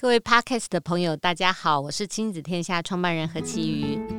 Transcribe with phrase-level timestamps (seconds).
[0.00, 4.17] 各位 Podcast 的朋友，大家好，我是亲子天下创办人何其瑜。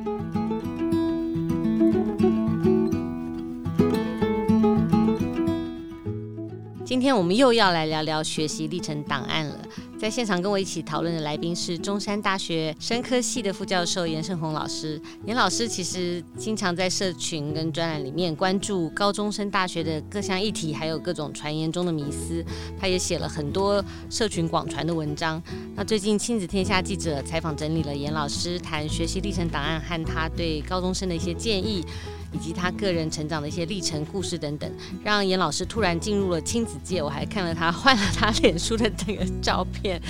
[6.90, 9.56] 今天我们又要来聊聊学习历程档案了。
[9.96, 15.00] 在现场跟我一起讨论的来宾是中山大学生科系的副教授严胜宏老师。
[15.24, 22.44] 严老师其实经常在社群跟专栏里面关注高中生大学的各项议题，还有各种传言中的迷思。
[22.76, 25.40] 他也写了很多社群广传的文章。
[25.76, 31.84] 那最近亲子天下记者采访整理了严老师谈学习历程档案和他对高中生的一些建议。
[32.32, 34.70] 以及他个人成长的一些历程故事等等，
[35.02, 37.02] 让严老师突然进入了亲子界。
[37.02, 40.00] 我还看了他换了他脸书的这个照片。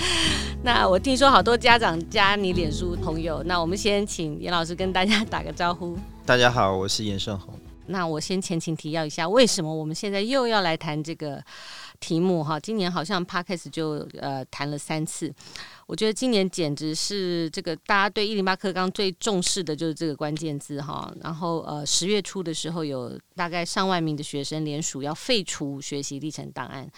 [0.63, 5.97] 那我听说好多家长加你脸书朋友，那我们先请严老师跟大家打个招呼。
[6.25, 7.53] 大家好，我是严胜宏。
[7.87, 11.43] 那我先前情提要一下，为什么我们现在又要来谈这个
[12.01, 12.43] 题目？
[12.43, 15.33] 哈，今年好像 parkas 就呃谈了三次。
[15.85, 21.13] 我觉得今年简直是这个大家对一零八课纲最重视的就是这个关键字哈。
[21.21, 26.89] 然后呃十月初的时候，有大概上万名的学生联署要废除学习历程档案。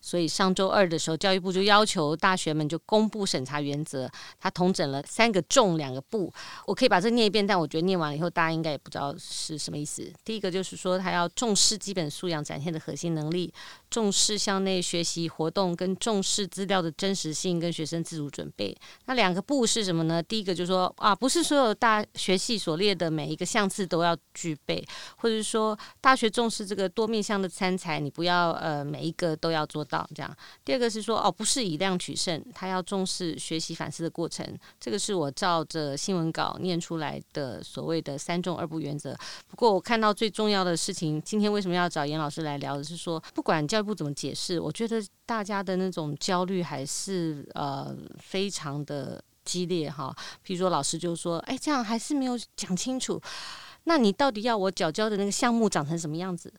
[0.00, 4.08] 所以上周二的时候，教育部就要求大学们就公布审查原则，
[4.38, 6.32] 他统整了三个重两个不。
[6.66, 10.08] 我可以把这念一遍，但我觉得念完了以后，大家应该也不知道是什么意思。
[10.24, 13.52] 第一个就是说，他要重视基本素养展现的核心能力，
[13.96, 18.76] 重视校内学习活动，跟重视资料的真实性跟学生自主准备。
[19.06, 20.22] 那两个不是什么呢？
[20.22, 24.86] 第一个就是说啊，不是所有大学系所列的每一个项次都要具备，
[25.16, 30.06] 或者是说大学重视这个多面向的参才，你不要呃每一个都要做到。
[30.14, 34.46] 这样，第二个是说哦，不是以量取胜，他要重视学习反思的过程。
[34.78, 39.16] 这个是我照着新闻稿念出来的所谓的三重二不原则。
[39.48, 50.14] 不过我看到最重要的事情，今天为什么要找严老师来聊的是说，不管教不怎么解释，我觉得大家的那种焦虑还是呃非常的激烈哈。
[50.42, 53.22] 比如说老师就说，哎，这样还是没有讲清楚，
[53.84, 56.52] 那你到底要我缴交的那个项目长成什么样子？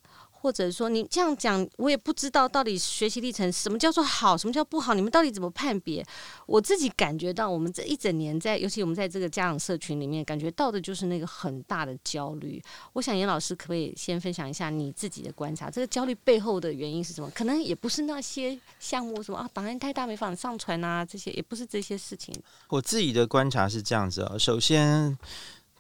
[0.48, 6.02] 或者说你这样讲，我也不知道到底学习历程什么叫做好，什么叫不好，你们到底怎么判别？
[6.46, 12.64] 我自己感觉到，我们这一整年在，尤其我们在这个家长社群里面，感觉到的就是那个很大的焦虑。
[12.94, 17.30] 我想严老师可不可以先分享一下你自己的观察，这个焦虑背后的原因是什么？
[17.32, 22.34] 可能也不是那些项目什么啊，档案太大没法上传啊，这些也不是这些事情。
[22.70, 25.18] 我自己的观察是这样子啊，首先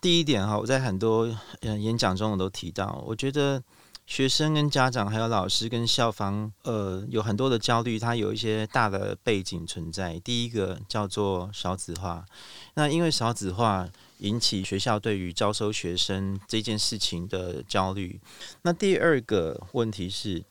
[0.01, 3.63] 第一点哈，我在很多演讲中我都提到，我觉得。
[4.07, 10.18] 学生跟家长还有老师跟校方，呃，有很多的焦虑，它有一些大的背景存在。
[10.22, 12.25] 第一个叫做少子化，
[12.75, 13.88] 那因为少子化
[14.19, 18.18] 引起学校对于招收学生这件事情的焦虑。
[18.62, 20.41] 那第二个问题是，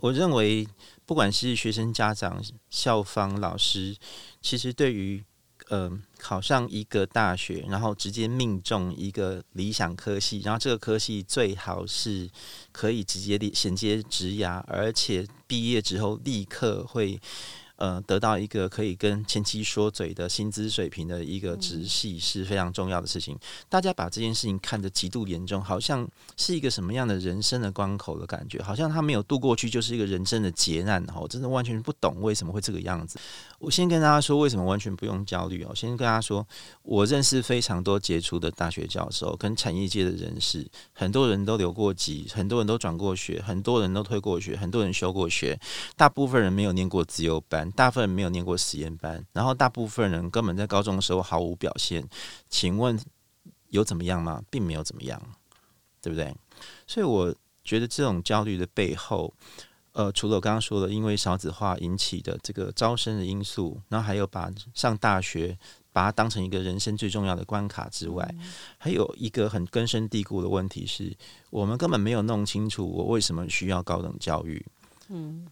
[0.00, 0.66] 我认为
[1.04, 3.94] 不管是学生、家长、校方、老师，
[4.40, 5.22] 其实对于、
[5.72, 12.28] 呃，考上一个大学，然后直接命中一个理想科系，然后这个科系最好是
[12.72, 17.18] 可以直接衔接职涯，而且毕业之后立刻会。
[17.82, 23.36] 呃，得到一个可以跟前妻说嘴的薪资水平的一个直系是非常重要的事情。
[23.68, 31.04] 大家把这件事情看得极度严重，好像是一个什么样的人生的关口的感觉，好像他没有度过去就是一个人生的劫难。
[31.06, 33.18] 哈，我真的完全不懂为什么会这个样子。
[33.58, 35.74] 我先跟大家说为什么完全不用焦虑哦。
[35.74, 36.46] 先跟大家说，
[36.84, 45.58] 我认识非常多杰出的大学教授跟产业界的人士，很多人都留过级，很多人都转过学，很多人都退过学，很多人休过学，
[45.96, 47.71] 大部分人没有念过自由班。
[47.74, 52.06] 大部分人没有念过实验班，然后大部分人根本在高中的时候毫无表现。
[52.48, 52.98] 请问
[53.70, 54.42] 有怎么样吗？
[54.50, 55.20] 并没有怎么样，
[56.00, 56.34] 对不对？
[56.86, 57.34] 所以我
[57.64, 59.32] 觉得这种焦虑的背后，
[59.92, 65.58] 呃，除了我刚刚说的因为少子化引起的这个招生的因素，然后还有把上大学
[65.92, 68.34] 把它当成一个人生最重要的关卡之外，
[68.78, 71.16] 还有一个很根深蒂固的问题是，
[71.50, 74.64] 我们根本没有弄清楚我为什么需要高等教育。
[75.08, 75.46] 嗯。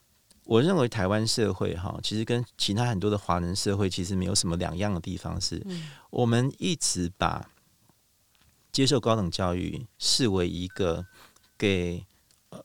[0.50, 5.64] 我认为台湾社会哈，其实跟其他很多的华人社会其实没有什么两样的地方，是
[6.10, 7.48] 我们一直把
[8.72, 11.06] 接受高等教育视为一个
[11.56, 12.04] 给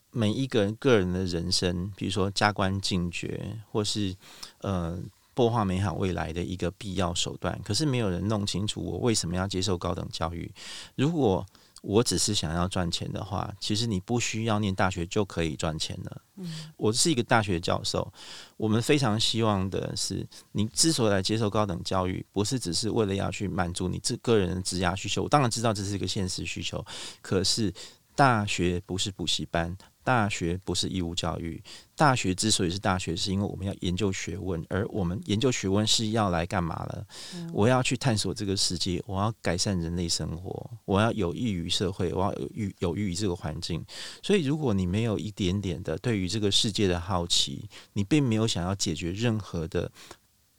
[0.09, 4.15] 每一个人个人的人生，比如说加官进爵，或是
[4.61, 4.99] 呃
[5.35, 7.61] 擘画美好未来的一个必要手段。
[7.63, 10.51] 可是没有人弄清楚我为什么要接受高等教育。
[10.95, 11.45] 如果
[11.87, 16.21] 我只是想要赚钱的话，其实你不需要念大学就可以赚钱了。
[16.37, 18.11] 嗯，我是一个大学教授，
[18.57, 25.21] 我们非常希望的是，你之所以来接受高等教育，不是只是为了要去满足你自个人的职业需求。
[25.21, 26.83] 我当然知道这是一个现实需求，
[27.21, 27.71] 可是
[28.15, 31.61] 大学不是补习班，大学不是义务教育。
[31.97, 37.07] 大学之所以是大学，是因为我们要研究学问，而我们研究学问是要来干嘛了？
[37.33, 43.83] 嗯、我要去探索这个世界，我要改善人类生活，我要有益于社会，我要有益有益于这个环境。
[44.21, 49.89] 所以，如果你没有一点点的对于这个世界的好奇，你并没有想要解决任何的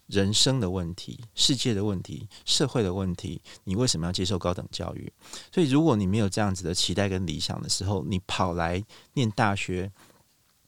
[0.06, 5.12] 人生的问题、世界的问题、社会的问题，你为什么要接受高等教育？
[5.53, 8.82] 所以，如果你没有这样子的期待跟理想的时候，你跑来
[9.14, 9.91] 念大学。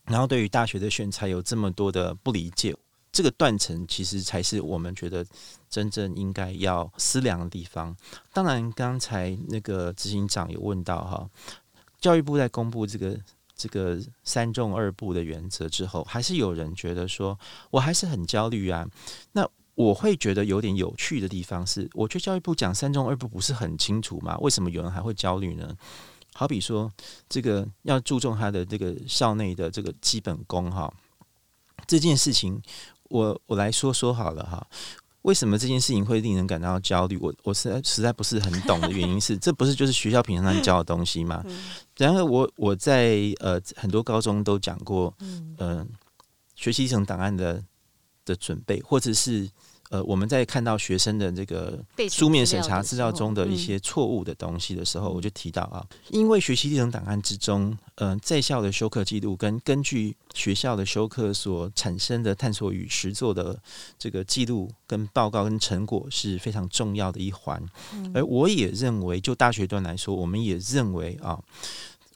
[0.04, 2.74] 然后，对于大学的选才有这么多的不理解，
[3.12, 5.24] 这个断层其实才是我们觉得
[5.68, 7.94] 真正应该要思量的地方。
[8.32, 11.30] 当然，刚才那个执行长有问到哈，
[12.00, 13.20] 教育部在公布这个
[13.58, 17.38] 这个三重二部的原则之后，还是有人觉得说
[17.70, 18.88] 我还是很焦虑啊。
[19.32, 24.38] 那我会觉得有点有趣的地方是，我觉得教育部讲三重二部不是很清楚吗？
[24.38, 25.76] 为什么有人还会焦虑呢？
[26.34, 26.90] 好比说，
[27.28, 30.92] 这个要注重他的这个校内的这个基本功哈，
[31.86, 32.62] 这件事情
[33.04, 34.64] 我我来说说好了哈。
[35.22, 37.16] 为什么这件事情会令人感到焦虑？
[37.18, 41.44] 我我实在实在不是很懂的原因是， 这不是就是学校平常教的东西吗？
[41.96, 45.86] 然后我我在呃很多高中都讲过，嗯、呃，
[46.54, 47.62] 学习历程档案的
[48.24, 49.48] 的准备，或者是。
[49.90, 51.78] 呃，我们在看到学生的这个
[52.10, 63.58] 书面审查资料中的一些错误的东西的时候，我就提到啊，因为学习历程档案之中，嗯、呃，在校的修课记录跟根据学校的修课所产生的探索与实作的
[63.98, 67.62] 这个记录跟报告跟成果是非常重要的一环。
[68.12, 71.38] 而我也认为，就大学段来说，我们也认为啊，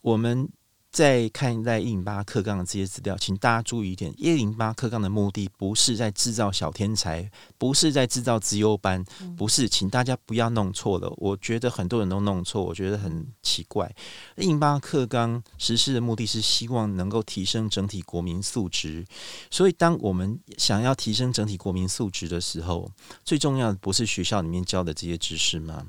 [0.03, 0.49] 我们。
[0.93, 9.03] 在看在一零八课纲的这些资料，请大家注意一点：一零八课纲的目的不是在制造小天才，不是在制造资优班，
[9.35, 11.11] 不是，请大家不要弄错了。
[11.17, 13.91] 我觉得很多人都弄错，我觉得很奇怪。
[14.37, 19.07] 一零八课纲实施的目的是希望能够提升整体国民素质，
[19.51, 22.91] 所以当我们想要提升整体国民素质的时候，
[23.25, 25.87] 最重要的不是学校里面教的这些知识吗？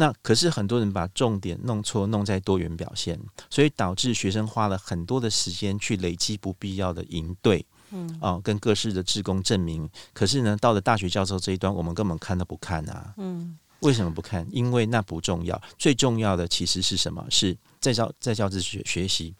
[0.00, 3.18] 那可是很多人把重点弄错，弄在多元表现，
[3.50, 9.90] 所以导致学生花了很多的时间去累积不必要的营队，嗯，哦，跟各式的志工证明。
[10.12, 13.58] 可是呢，到了大学教授这一端，我们根本看都不看啊，嗯。
[13.80, 14.44] 为什么不看？
[14.50, 17.24] 因为那不重要，最重要的其实是什么？
[17.30, 19.34] 是在校在校之学学习。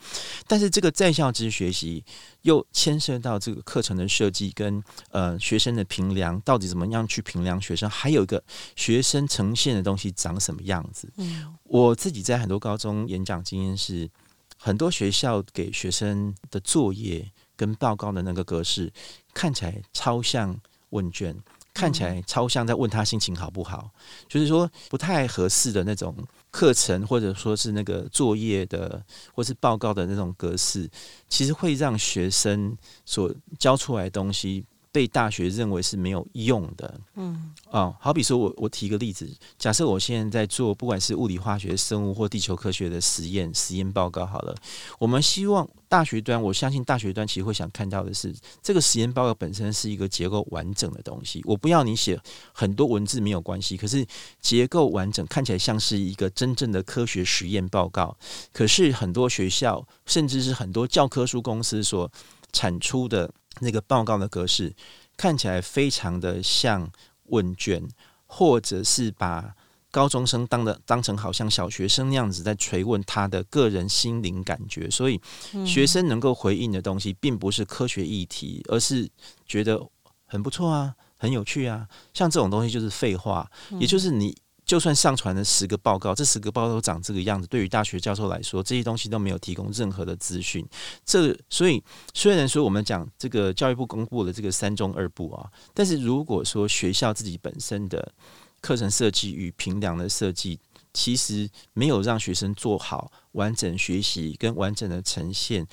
[0.46, 2.04] 但是这个在校之学习
[2.42, 7.88] 又牵涉到这个课程的设计跟呃学生的评量，到底怎么样去评量学生？
[7.88, 8.42] 还有一个
[8.76, 11.08] 学生呈现的东西长什么样子？
[11.16, 14.08] 嗯，我自己在很多高中演讲经验是，
[14.56, 18.92] 很多学校给学生的作业跟报告的那个格式
[19.34, 20.58] 看起来超像
[20.90, 21.36] 问卷。
[21.78, 23.88] 看起来超像在问他心情好不好，
[24.28, 26.12] 就是说不太合适的那种
[26.50, 29.00] 课程，或者说是那个作业的，
[29.32, 30.90] 或是报告的那种格式，
[31.28, 34.64] 其实会让学生所教出来的东西。
[34.98, 44.52] 被大学认为是没有用的，嗯，哦，好比说我我提个例子，假设我现在在做不管是物理、化学、生物或地球科学的实验实验报告，好了，
[44.98, 51.40] 我们希望大学端，我相信大学端其实会想看到的是，这个实验报告本身是一个结构完整的东西。
[51.44, 52.20] 我不要你写
[52.52, 54.04] 很多文字没有关系，可是
[54.40, 58.16] 结构完整，看起来像是一个真正的科学实验报告。
[58.52, 62.10] 可是很多学校，甚至是很多教科书公司所
[62.52, 63.30] 产出的。
[63.60, 64.74] 那个报告的格式
[65.16, 66.90] 看起来非常的像
[67.24, 67.86] 问卷，
[68.26, 69.54] 或者是把
[69.90, 75.20] 高中生当的当成好像小学生那样子在锤问他的个人心灵感觉，所以
[75.66, 79.08] 学生能够回应的东西并不是科学议题，而是
[79.46, 79.80] 觉得
[80.26, 84.36] 很不错啊，很有趣啊，像这种东西就是废话，也就是你。
[84.68, 90.62] 就算上传了十个报告，这十个报告都长这个样子，对于大学教授来说，这些东西都没有提供任何的资讯。
[91.06, 91.82] 这所以
[92.12, 98.12] 虽然说我们讲这个教育部公布了这个三中二部啊，但是如果说学校自己本身的
[98.60, 100.60] 课程设计与评量的设计，
[100.92, 105.66] 其实没有让学生做好完整学习跟完整的呈现，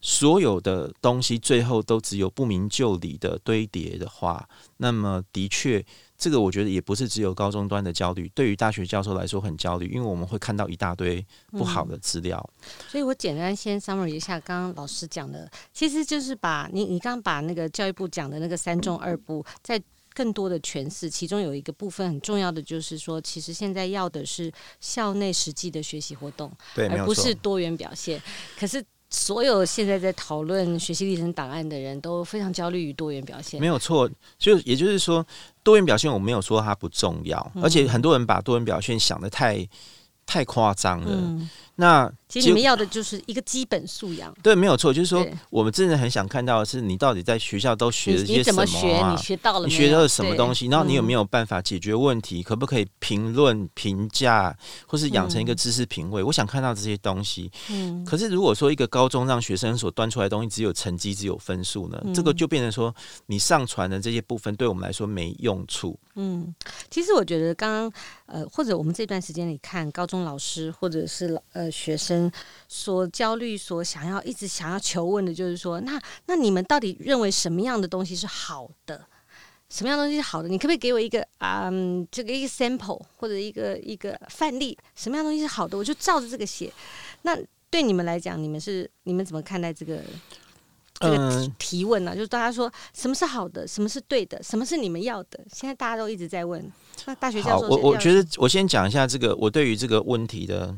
[0.00, 5.84] 所有的东西最后都只有不明就里的堆叠的话，那么的确。
[6.16, 12.38] 这个我觉得也不是只有高中端的焦虑，对于大学教授来说很焦虑，因为我们会看到一大堆不好的资料。
[12.62, 19.80] 嗯、所以我简单先 summary 一下刚刚老师讲的，其实就是把你你刚刚把那个教育部讲的那个三中二部，在
[20.14, 21.10] 更多的诠释。
[21.10, 28.22] 其中有一个部分很重要的就是说，其实现在要的是校内实际的学习活动，对，而不是多元表现。
[28.58, 28.82] 可是。
[29.14, 34.10] 所有现在在讨论学习历程档案的人都非常焦虑于多元表现，没有错。
[34.36, 35.24] 就也就是说，
[35.62, 39.66] 多元表现我没有说它不重要，嗯、而且很多人把多元表现想的太
[40.26, 41.06] 太夸张了。
[41.12, 44.34] 嗯、那其实你们要的就是一个基本素养。
[44.42, 48.64] 对，没有错，就是说我们真的很想看到的是你到底在学校都学了些什么啊？
[48.64, 49.10] 你学？
[49.10, 49.66] 你学到了？
[49.66, 50.66] 你学到了什么东西？
[50.66, 52.42] 然后你有没有办法解决问题？
[52.42, 56.22] 可不可以评论、评价，或是养成一个知识品味？
[56.22, 57.50] 我想看到这些东西。
[57.70, 58.04] 嗯。
[58.04, 62.00] 可是如果说一个高中让学生所端出来的东西只有成绩、只有分数呢？
[62.14, 62.94] 这个就变成说
[63.26, 65.98] 你上传的这些部分对我们来说没用处。
[66.16, 66.54] 嗯，
[66.90, 67.92] 其实我觉得刚刚
[68.26, 72.30] 呃，或者我们这段时间里看高中老师或者是呃学生
[72.68, 79.04] 所焦虑、所想要一直想要求问的，就是说，那那你们到底认为什么样的东西是好的？
[79.68, 80.48] 什么样的东西是好的？
[80.48, 84.76] 你可不可以给我一个嗯，这个一个 sample 或者一个一个范例？
[84.94, 85.76] 什么样的东西是好的？
[85.76, 86.72] 我就照着这个写。
[87.22, 87.36] 那
[87.70, 90.02] 对你们来讲，你们是你们怎么看待这个？
[91.00, 95.40] 这个提问呢、啊，就是大家说什么是好的，什么是对的，什么是你们要的？
[95.52, 96.72] 现在大家都一直在问。
[97.06, 100.72] 那大学教授，我我觉得我先讲一下这个，我对于这个问题的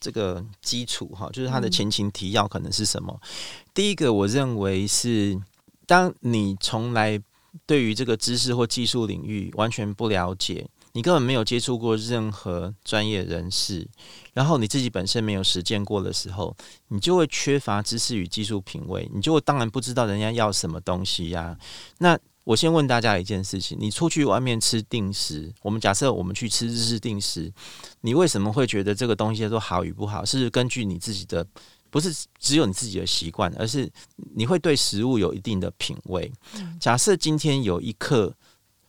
[0.00, 3.18] 这个基础哈，就是它的前情提要可能是什么？
[3.22, 3.28] 嗯、
[3.74, 5.38] 第一个，我认为是
[5.86, 7.20] 当你从来
[7.66, 10.68] 对于这个知识或技术领域完全不了解。
[10.92, 13.86] 你根本没有接触过任何专业人士，
[14.32, 16.56] 然后你自己本身没有实践过的时候，
[16.88, 21.58] 你就会缺乏知识与技术品味，你就会当然不知道人家要什么东西呀、啊。
[21.98, 27.52] 那我先问大家一件事情：你出去外面吃定食，我们假设我们去吃日式定食，
[28.00, 30.24] 你为什么会觉得这个东西都好与不好？
[30.24, 31.46] 是根据你自己的，
[31.90, 33.86] 不是只有你自己的习惯，而是
[34.34, 36.32] 你会对食物有一定的品味。
[36.80, 38.34] 假设今天有一客，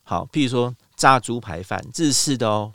[0.04, 0.74] 好，譬如说。
[0.96, 2.74] 炸猪排饭，日式的哦，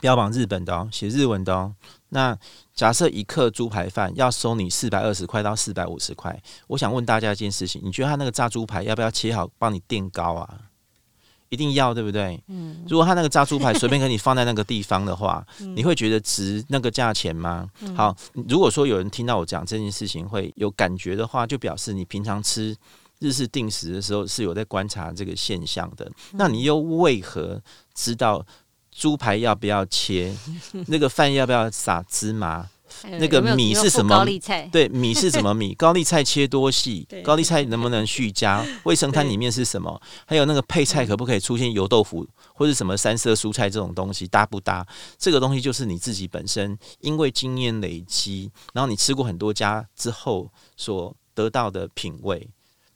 [0.00, 1.72] 标榜日本的哦，写日文的哦。
[2.08, 2.36] 那
[2.80, 6.34] 假设一克猪排饭要收你四百二十块到四百五十块，
[6.66, 10.48] 我想问大家一件事情：你觉得他那个炸猪排要不要切好，帮你垫高啊？
[11.50, 12.42] 一定要，对不对？
[12.46, 12.82] 嗯。
[12.88, 15.46] 如果他那个炸猪排随便给你放在那个地方的话，
[15.76, 17.68] 你会觉得值那个价钱吗？
[17.94, 18.16] 好，
[18.48, 22.74] 如果说有人听到我讲这件事情会有感觉的话，就表示你平常吃。
[23.22, 27.60] 日式定食的时候是有在观察这个现象的，那你又为何
[27.92, 28.42] 知道
[29.00, 30.30] 猪排要不要切，
[30.88, 32.68] 那个饭要不要撒芝麻，
[33.18, 34.14] 那个米是什么？
[34.14, 34.68] 高丽菜？
[34.70, 35.74] 对，米是什么 米？
[35.74, 37.08] 高丽菜切多细？
[37.24, 38.62] 高丽菜能不能续加？
[38.84, 39.98] 味噌汤里面是什么？
[40.26, 44.86] 还有那个配菜可不可以出现油豆腐或者什么三色蔬菜这种东西搭不搭？
[45.16, 52.46] 这个东西就是你自己本身因为经验累积，然后你吃过很多家之后所得到的品味。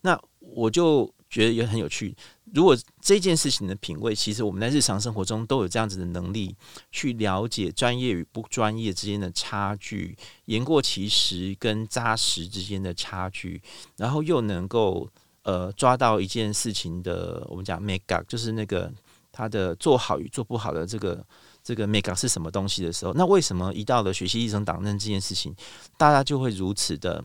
[0.01, 2.15] 那我就觉得也很有趣。
[2.55, 6.55] 如果这件事情的品味，其实我们在日常生活中都有这样子的能力，
[6.89, 13.61] 去了解专业与不专业之间的差距，言过其实跟扎实之间的差距，
[13.97, 15.05] 然后又能够
[15.43, 18.89] 呃抓到一件事情的我们讲 make up，就是那个
[19.33, 21.21] 它的做好与做不好的这个
[21.61, 25.53] 这个 make up 是什么东西的时候，那为什么一到了学习历程档案这件事情，
[25.97, 27.21] 大家就会如此的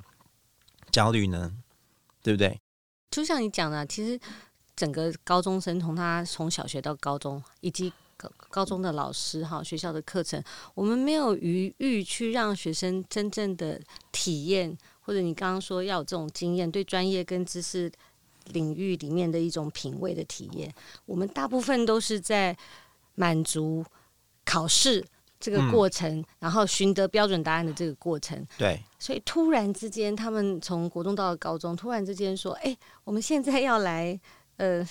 [0.90, 1.52] 焦虑呢？
[2.20, 2.60] 对不对？
[3.12, 4.20] 就像你讲的，其实
[4.80, 10.42] 整个高中生从他从小学到高中，以及高高中的老师哈，学校的课程，
[10.74, 13.78] 我们没有余裕去让学生真正的
[14.10, 17.92] 体验，或者你刚刚说要有这种经验，对专业跟知识
[18.52, 22.56] 领域里面的一种品味的体验，我们大部分都是在
[23.16, 23.84] 满足
[24.46, 25.04] 考试。
[25.42, 34.20] 这个过程，嗯、然后寻得标准答案的这个过程，对，所以突然之间，他们从国中到了高中，突然之间说：“哎，我们现在要来，
[34.60, 34.86] 呃，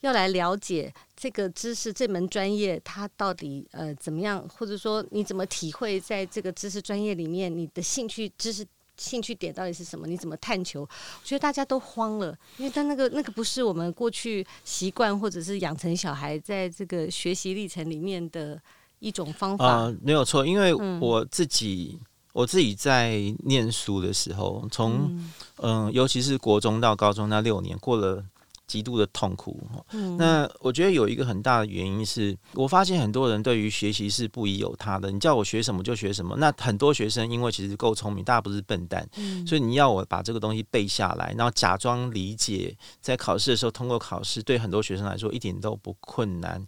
[0.00, 4.44] 要来了解这个知识，这门专业它到底呃怎么样？
[4.48, 8.66] 或者说你怎么体会在这个知识专业里面，你的兴趣知识
[8.96, 10.06] 兴趣点到底是什么？
[10.06, 10.80] 你怎么探求？
[10.82, 18.60] 我觉得大家都慌了，因为但那个那个不是我们过去习惯或者是养成小孩在这个学习历程里面的。”
[19.02, 25.10] 一种方法啊、呃，没有错，因为我自己、嗯、我自己在念书的时候，从
[25.58, 28.24] 嗯、呃，尤其是国中到高中那六年，过了
[28.72, 29.60] 极度的痛苦。
[29.90, 35.10] 嗯、那我觉得有一个很大的原因是，我发现很多人对于学习是不疑有他的。
[35.10, 36.34] 你叫我学什么就学什么。
[36.38, 46.66] 那很多学生因为其实够聪明，大家不是笨蛋，嗯、所以你要我把这个东西背下来，然后假装理解，在考试的时候通过考试，对很多学生来说一点都不困难。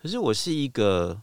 [0.00, 1.20] 可是我是一个。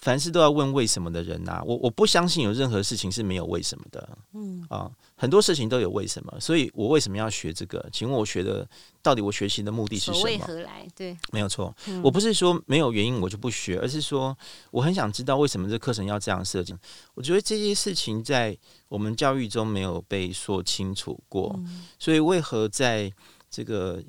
[0.00, 7.86] 凡事都要问为什么的人呐、啊，我我不相信有任何事情是没有为什么的，嗯啊，很多事情都有为什么，所以我为什么要学这个？
[7.92, 8.66] 请问我学的
[9.02, 10.22] 到底我学习的目的是什么？
[10.24, 10.88] 为何来？
[10.96, 14.34] 对，没有错，嗯、我不是说没有原因我就不学，而是说
[14.70, 16.74] 我很想知道为什么这课程要这样设计。
[17.12, 18.56] 我觉得这些事情在
[18.88, 23.12] 我们教育中没有被说清楚过，嗯、所以为何在
[23.50, 24.02] 这个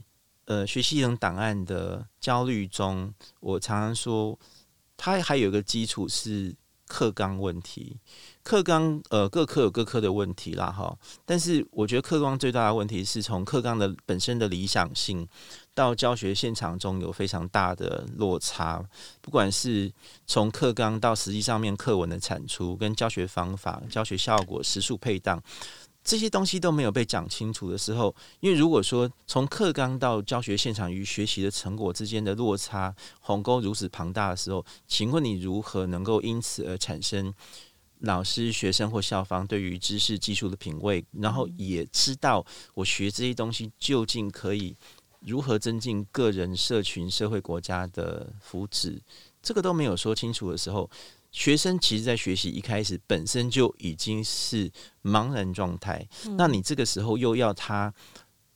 [0.46, 4.40] 呃学习历程档案的焦虑中，我常常说。
[5.04, 6.54] 它还有一个基础是
[6.88, 7.98] 课纲问题。
[8.44, 10.96] 课纲呃，各科有各科的问题啦，哈。
[11.26, 15.28] 但是我觉得课纲最大的问题是从课纲的本身的理想性
[15.74, 18.84] 到教学现场中有非常大的落差。
[19.22, 19.92] 不管是
[20.28, 25.42] 从课纲到实际上面课文的产出、跟教学方法、教学效果、时数配当
[26.04, 37.34] 这些东西都没有被讲清楚的时候，因为如果说从课纲到教学现场与学习的成果之间的落差鸿沟如此庞大的时候，请问你如何能够因此而产生？
[38.04, 42.44] 老师、学生或校方对于知识技术的品味，然后也知道
[42.74, 44.76] 我学这些东西究竟可以
[45.20, 49.00] 如何增进个人、社群、社会、国家的福祉，
[49.44, 50.90] 这个都没有说清楚的时候，
[51.32, 54.70] 学生其实在学习一开始本身就已经是
[55.04, 56.08] 茫然状态。
[56.38, 57.94] 那你这个时候又要他。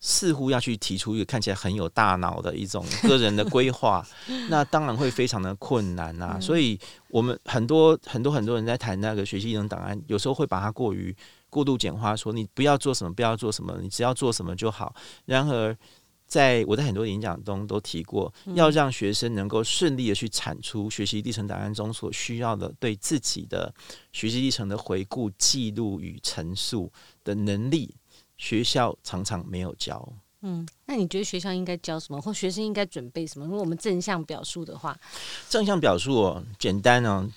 [0.08, 4.06] 似乎要去提出一个看起来很有大脑的一种个人的规划，
[4.52, 6.38] 那当然会非常的困难呐。
[6.40, 11.16] 所以，我们很多很多很多人在谈那个学习历程档案，有时候会把它过于
[11.50, 14.94] 过度简化，说你不要做什么，不要做什么，你只要做什么就好。
[15.26, 15.76] 然而，
[16.28, 23.74] 在我在很多演讲中都提过，要让学生能够顺利的去产出学习历程档案中所需要的对自己的
[24.12, 26.92] 学习历程的回顾、记录与陈述
[27.24, 27.94] 的能力。
[28.38, 30.12] 学校常常没有教。
[30.42, 33.46] 嗯，那你觉得学校应该教什么，或学生应该准备什么？
[33.46, 34.96] 如果我们正向表述的话，
[35.50, 37.28] 正向表述哦，简单哦，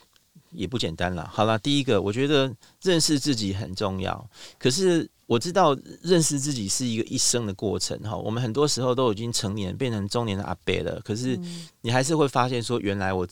[0.50, 1.26] 也不简单了。
[1.32, 2.52] 好了，第一个，我觉得
[2.82, 4.28] 认识自己很重要。
[4.58, 8.16] 可是我知道认识自己是一个一生的过程哈。
[8.16, 11.38] 我们很多时候都已经成年，变成中年的阿伯了，可是
[11.82, 13.24] 你还是会发现说，原来我。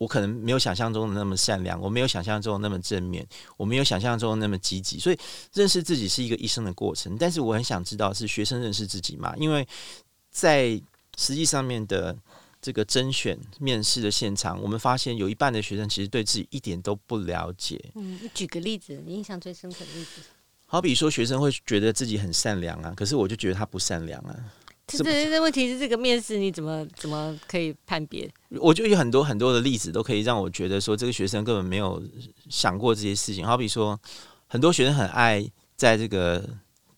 [0.00, 3.26] 我可能没有想象中的那么善良，我没有想象中的那么正面，
[3.56, 5.18] 我没有想象中的那么积极，所以
[5.52, 7.16] 认识自己是一个一生的过程。
[7.18, 9.34] 但是我很想知道，是学生认识自己吗？
[9.36, 9.66] 因为
[10.30, 10.80] 在
[11.16, 12.16] 实际上面的
[12.62, 17.84] 这个甄选面试的现场，我们发现有一半的学生其实对自己一点都不了解。
[17.96, 20.20] 嗯，你举个例子，你印象最深刻的例子，
[20.70, 24.36] 好比说学生会觉得自己很善良啊，可是我就觉得他不善良啊。
[24.86, 28.30] 这这这问题是这个面试你怎么怎么可以判别？
[28.60, 32.02] 我就有很多很多的例子都可以让我觉得说，这个学生根本没有
[32.50, 33.46] 想过这些事情。
[33.46, 33.98] 好比说，
[34.46, 36.46] 很多学生很爱在这个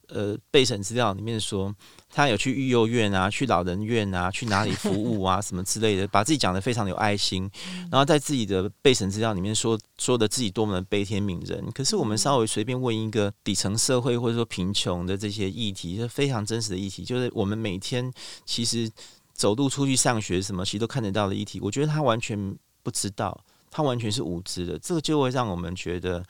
[0.09, 1.75] 呃备审资料里面说。
[2.13, 7.49] 他有去育幼院啊，去老人院啊，去哪里服务啊， 什么之类的，把自己讲得非常有爱心，
[7.91, 11.65] 然后在自己的备审资料里面说说的自己多么的悲天悯人。
[11.73, 18.13] 可是我们稍微随便问一个底层社会或者说贫穷的这些议题，是非常真实的议题，就是我们每天
[18.45, 18.91] 其实
[19.33, 21.61] 走路出去上学什么，其实都看得到的议题。
[21.63, 23.39] 我觉得他完全不知道，
[23.71, 26.25] 他完全是无知的，这个就会让我们觉得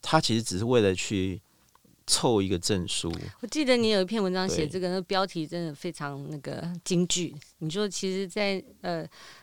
[0.00, 1.40] 他其实只是为了去。
[2.10, 3.12] 凑一个证书。
[3.40, 7.32] 我记得你有一篇文章写这个，那标题真的非常那个京剧。
[7.58, 9.02] 你说，其实在，在呃，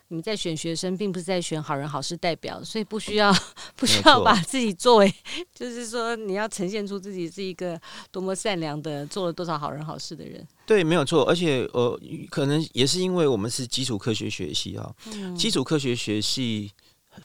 [0.09, 3.33] 你们在选学生，并不是在选好人好事代表，所以不需要
[3.77, 5.13] 不需要把自己作为，
[5.53, 7.79] 就是说你要呈现出自己是一个
[8.11, 10.45] 多么善良的，做了多少好人好事的人。
[10.65, 11.23] 对，没有错。
[11.23, 11.97] 而且呃，
[12.29, 16.71] 可能也是因为我们是基础科学学系啊，嗯、基础科学学系。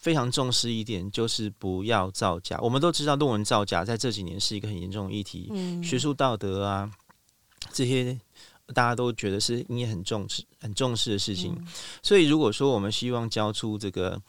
[0.00, 2.58] 非常重视一点，就是不要造假。
[2.60, 5.48] 我们都知道，论文造假在这几年是一个很严重的议题。
[5.50, 6.90] 嗯，学术道德啊，
[7.72, 8.18] 这些
[8.72, 11.54] 大家都觉得是应该很重视、很重视的事情。
[11.58, 11.66] 嗯，
[12.02, 14.20] 所以，如果说我们希望教出这个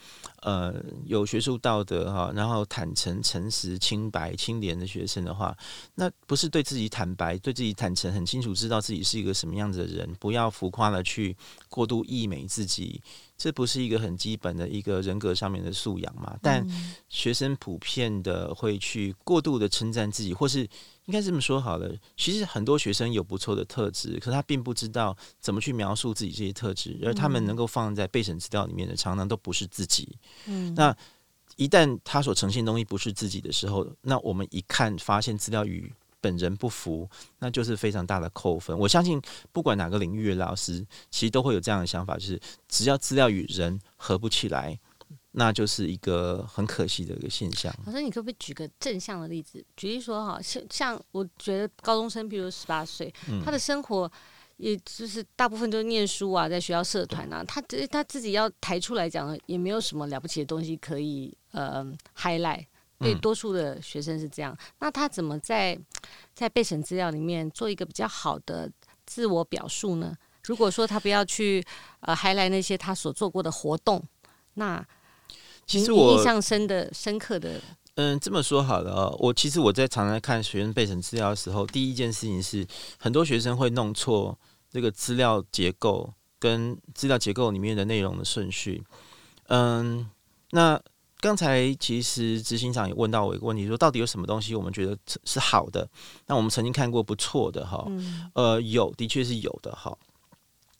[0.41, 0.75] 呃
[1.06, 5.56] 有学术道德哈，然后坦诚、诚实、清白、清廉的学生的话，
[5.95, 11.36] 那不是对自己坦白、对自己坦诚，很清楚知道自己是一个什么样子的人，不要浮夸的去
[11.69, 13.01] 过度溢美自己。
[13.36, 16.38] 这不是一个很基本的一个人格上面的素养嘛？
[16.41, 16.65] 但
[17.10, 20.65] 学生普遍的会去过度的称赞自己，或是
[21.06, 21.94] 应该这么说好了。
[22.16, 30.18] 其实很多学生有不错的特质，可是他并不知道怎么去描述自己这些特质，而他们能够放在备审资料里面的，常常都不是自己。
[30.46, 30.96] 嗯，那
[31.56, 38.78] 一旦他所呈现的东西不是自己的时候，那我们一看发现资料与本人不符，那就是非常大的扣分。
[38.80, 42.39] 我相信，不管哪个领域的老师，其实都会有这样的想法，就是
[42.70, 44.80] 只要资料与人合不起来，
[45.34, 47.74] 那就是一个很可惜的一个现象。
[47.86, 49.63] 老师，你可不可以举个正向的例子？
[49.76, 54.12] 举例说，哈，像像我觉得高中生，比如十八岁，他的生活
[54.58, 61.86] 也就是大部分都是念书啊，在学校社团啊，他他自己要抬出来讲，也没有什么了不起的东西可以呃
[62.17, 62.65] highlight。
[63.00, 65.78] 对多数的学生是这样，那他怎么在
[66.34, 68.72] 在备审资料里面做一个比较好的
[69.06, 70.15] 自我表述呢？
[70.46, 71.62] 如果说他不要去
[72.00, 74.02] 呃 highlight 那些他所做过的活动，
[74.54, 74.86] 那
[75.65, 77.62] 其实我印象深的深刻的，
[77.95, 82.65] 嗯，这么说好了哦，我其实我在常常看学生备审资料的时候，第一件事情是
[82.97, 84.38] 很多学生会弄错
[84.69, 88.84] 这个资料结构跟资料结构里面的内容的顺序，
[89.47, 90.10] 嗯，
[90.52, 90.82] 那。
[91.23, 95.89] 刚才其实执行长也问到我一个问题，说到底有什么东西我们觉得是好的？
[96.28, 97.88] 那我们曾经看过不错的哈，
[98.34, 99.97] 呃，有的确是有的哈。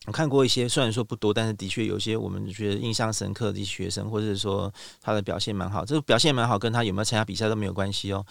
[0.06, 5.86] 我看过一些，虽然说不多，但是的确有些我们觉得印象深刻的学生，或者说他的表现蛮好。
[5.86, 8.26] 这个表现蛮好，跟他有没有参加比赛都没有关系哦。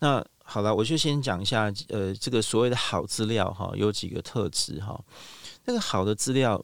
[0.00, 5.02] 那好了，我就先讲一下，呃，这个所谓的好资料哈，有几个特质哈。
[5.64, 6.62] 那个好的资料，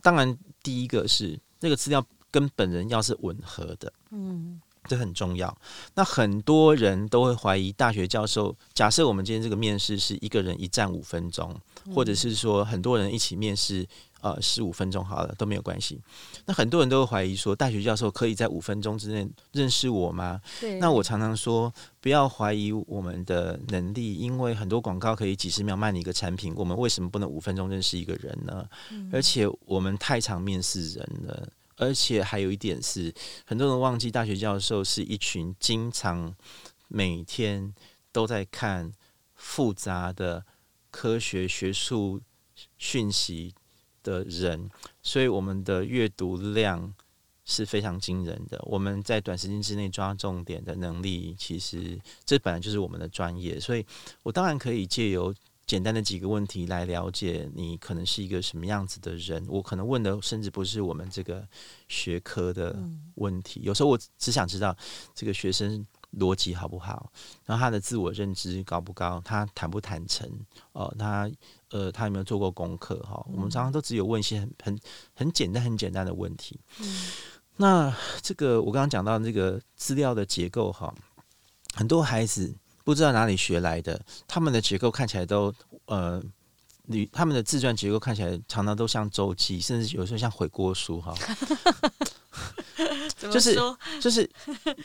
[0.00, 4.60] 当然第一个是那个资料跟本人要是吻合的，嗯。
[4.86, 5.56] 这很重要。
[5.94, 8.54] 那很多人都会怀疑大学教授。
[8.72, 11.54] 假设我们今天这个面试是一个人一站五分钟，
[11.94, 13.86] 或者是说很多人一起面试，
[14.20, 16.00] 呃，十五分钟好了都没有关系。
[16.46, 20.40] 那很多人都会怀疑说，大学教授可以在五分钟之内认识我吗？
[20.60, 20.78] 对。
[20.78, 28.66] 那我常常说，不要怀疑我们的能力，因为很多广告可以几十秒卖你一个产品，我们为什么不能五分钟认识一个人呢？
[29.12, 31.48] 而且我们太常面试人了。
[31.76, 33.12] 而且还有一点是，
[33.44, 36.34] 很多人忘记大学教授是一群经常
[36.88, 37.74] 每天
[38.12, 38.92] 都在看
[39.34, 40.44] 复杂的
[40.90, 42.20] 科学学术
[42.78, 43.54] 讯息
[44.02, 44.70] 的人，
[45.02, 46.94] 所以我们的阅读量
[47.44, 48.58] 是非常惊人的。
[48.66, 53.60] 我们在短时间之内抓重点的能力，其实这本来就是我们的专业。
[53.60, 53.84] 所以
[54.22, 55.34] 我当然可以借由。
[55.66, 59.44] 简单的几个问题来了解你可能是一个什么样子的人。
[59.48, 61.46] 我可能问的甚至不是我们这个
[61.88, 62.78] 学科的
[63.16, 63.60] 问题。
[63.64, 64.76] 有时候我只想知道
[65.12, 65.84] 这个学生
[66.18, 67.10] 逻辑好不好，
[67.44, 70.30] 然后他的自我认知高不高，他坦不坦诚
[70.70, 71.28] 哦，他
[71.70, 73.20] 呃他有没有做过功课哈？
[73.32, 74.80] 我们常常都只有问一些很很
[75.14, 76.60] 很简单很简单的问题。
[77.56, 80.94] 那这个我刚刚讲到这个资料的结构哈，
[81.74, 82.54] 很多孩子。
[82.86, 85.52] 不知道哪里学来的，他们的结构看起来都
[85.86, 86.22] 呃，
[86.84, 91.12] 你他们的自传结构看起来常常都像周记，甚至有时候像悔过书哈。
[93.18, 93.58] 就是
[94.00, 94.30] 就是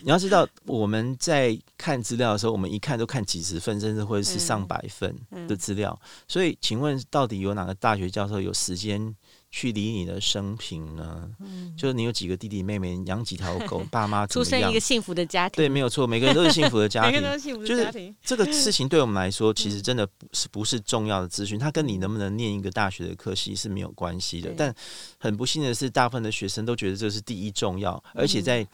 [0.02, 5.16] 你要知道，我们在看资料的时候，我们一看都看几十份，甚至或者是上百份
[5.48, 6.02] 的资料。
[6.28, 9.16] 所以，请问到底有哪个大学教授有时间？
[9.52, 11.30] 去理你的生平呢？
[11.42, 14.46] 嗯，就是你有几个弟弟妹妹，养几条狗， 爸妈怎么样？
[14.46, 18.08] 出生一个幸福的家庭，对，没有错，每个人都是幸福的家庭， 每个人都是幸福的家庭。
[18.08, 24.54] 就是这个事情对我们来说，其实真的不是不是重要的资讯，它跟你能不能念一个大学的科系是没有关系的。
[24.58, 24.74] 但
[25.20, 28.66] 很不幸的是，大部分的学生都觉得这是第一重要，而且在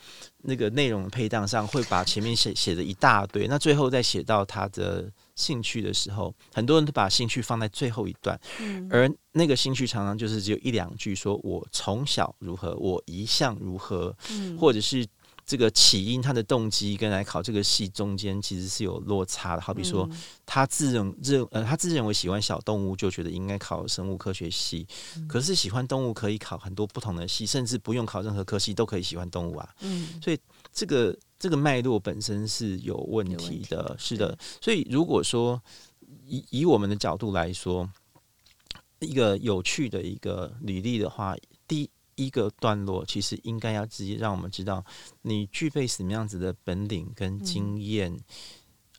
[0.43, 5.11] 那个内容的配档上，会把前面写写的一大堆，那最后再写到他的。
[5.38, 15.08] 兴趣的时候，很多人都把兴趣放在最后一段，嗯、而那个兴趣常常就是只有一两句，说我从小如何，我一向如何，嗯、或者是
[15.45, 19.62] 这个起因，他的动机跟来考这个系中间其实是有落差的。
[19.62, 20.10] 好比说，
[20.45, 29.69] 他自认认呃，他自认为喜欢小动物，就觉得应该考生物科学系，嗯、可是喜欢动物可以考很多不同的系，甚至不用考任何科系都可以喜欢动物啊。
[29.82, 30.39] 嗯、所以
[30.73, 31.15] 这个。
[31.39, 34.38] 这个脉络本身是有问题的，题是的。
[34.60, 35.62] 所以如果说
[36.26, 37.89] 以以我们的角度来说，
[39.00, 41.36] 一个有趣的一个履历的话，
[41.67, 44.84] 第一个段落其实应该要直接让我们知道
[45.21, 48.12] 你具备什么样子的本领跟经验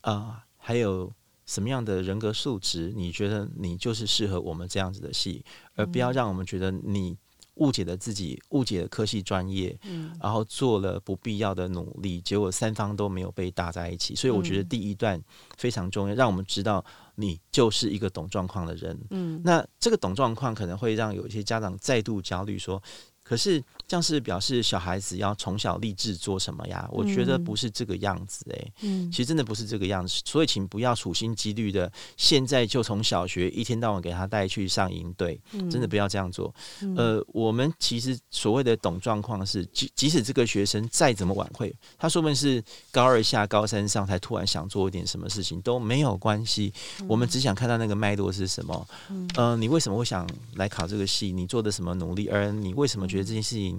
[0.02, 1.12] 啊、嗯呃，还有
[1.44, 7.16] 什么样的人格素质，你觉得你就是适合我们这样子的戏，而不要让我们觉得你。
[7.58, 14.16] 误解了自己，误解了科系专业，嗯，然后做了不必要的努力，结果三方都没有被搭在一起。
[14.16, 15.22] 所以我觉得第一段
[15.56, 18.98] 非常重要，让我们知道你就是一个懂状况的人。
[19.10, 22.82] 嗯，那这个懂状况可能会让有一些家长再度焦虑，说。
[23.22, 26.88] 可是这样是表示小孩子要从小立志做什么呀？
[26.92, 28.72] 我觉得不是这个样子诶、欸。
[28.82, 30.20] 嗯，其实真的不是这个样子。
[30.24, 36.54] 所以请不要处心积虑的，现在就从小学一天到晚给他带去上营队，真的不要这样做。
[36.96, 46.72] 呃，我们其实所谓的懂状况是，即即使这个学生再怎么晚会，他说不定是高二下高三上才突然想做一点什么事情都没有关系。
[47.08, 48.88] 我们只想看到那个脉络是什么。
[49.10, 51.32] 嗯、呃，你为什么会想来考这个系？
[51.32, 52.28] 你做的什么努力？
[52.28, 53.08] 而你为什么？
[53.08, 53.77] 觉得这件事情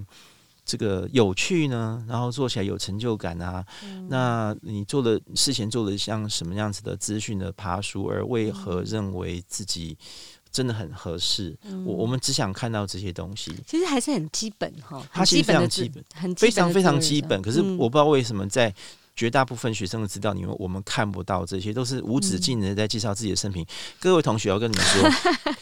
[0.64, 3.64] 这个有趣呢，然后做起来有成就感啊。
[3.84, 9.96] 嗯、那你做的事前做的像什么样子的资讯的爬书，而为何认为自己
[10.52, 11.56] 真的很合适？
[11.64, 17.40] 嗯、我我们只想看到这些东西，其实还是很基本哈，它其实非常基本，很非常非常基本。
[17.42, 18.74] 可是我不知道为什么在。
[19.20, 23.62] 绝大部分学生的资料里面，我们看不到这些，都是无止境的在介绍自己的生平。
[23.62, 23.66] 嗯、
[24.00, 25.10] 各位同学，我跟你们说，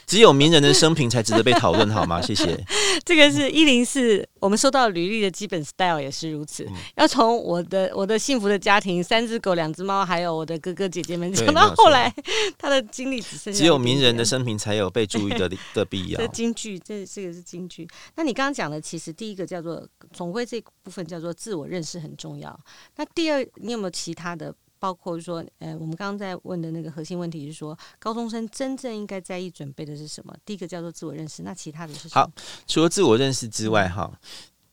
[0.06, 2.22] 只有名人的生平才值得被讨论，好吗？
[2.22, 2.64] 谢谢。
[3.04, 12.12] 这个是一零四我们收到履历的基本 style 也是如此，嗯、要从我的我的幸福的家庭，三只狗，两只猫，还有我的哥哥姐姐们，讲到后来
[12.58, 16.20] 他的经历只剩下只有名人的生平才有被注意的 的必要。
[16.20, 17.88] 这京剧，这这个是京剧。
[18.16, 22.58] 那你刚刚讲的，其实第一个叫做总归这部分叫做自我认识很重要。
[22.96, 24.54] 那第二，你有没有其他的？
[24.78, 30.34] 包括说，呃，我们刚刚在问的那个核心问题是说，高中生真正应该在意准备的是什么？
[30.44, 32.22] 第一个叫做自我认识，那其他的是什么？
[32.22, 32.30] 好，
[32.66, 34.10] 除了自我认识之外，哈，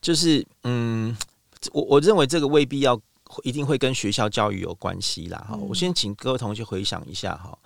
[0.02, 1.15] 就是嗯，
[1.72, 3.00] 我我认为这个未必要
[3.44, 5.38] 一定会跟学校教育有关系啦。
[5.50, 7.58] 哈、嗯，我先请各位同学回想一下哈，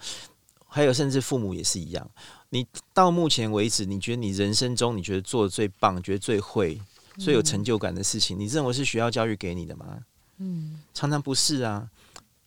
[0.68, 2.10] 还有甚至父母也是一样。
[2.50, 6.82] 你到目前为止，你觉得你人生中你觉得做的最棒、觉得最会、
[7.18, 10.00] 最有成就感的事情，嗯、你认为是学校教育给你的吗？
[10.38, 11.88] 嗯，常常不是啊。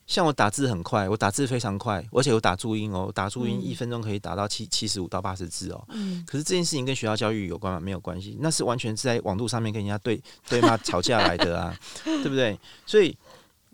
[0.05, 5.83] 像我打字很快，我打字非常快，而且我打注音哦，打注音一分钟可以打到七七十五到八十字哦。
[5.89, 6.23] 嗯。
[6.27, 7.79] 可是这件事情跟学校教育有关吗？
[7.79, 12.59] 没有关系，那是完全是在网络上面跟人家对对骂吵架来的啊， 对不对？
[12.85, 13.17] 所以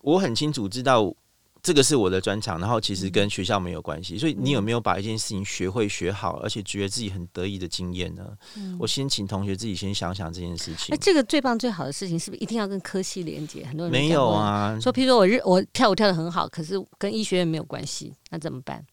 [0.02, 1.14] 我很清楚知道。
[1.62, 8.26] 这个是我的专长，然后其实跟学校没有关系，所以你有没有把一件事情学会学好，而且觉得自己很得意的经验呢？
[8.56, 10.88] 嗯、我先请同学自己先想想这件事情。
[10.90, 13.66] 那这个最棒最好的事情是不是一定要跟科系连接？
[13.66, 18.86] 很多人没有啊，说譬如说我日我跳舞跳的很好，可是跟医学院没有关系，那怎么办？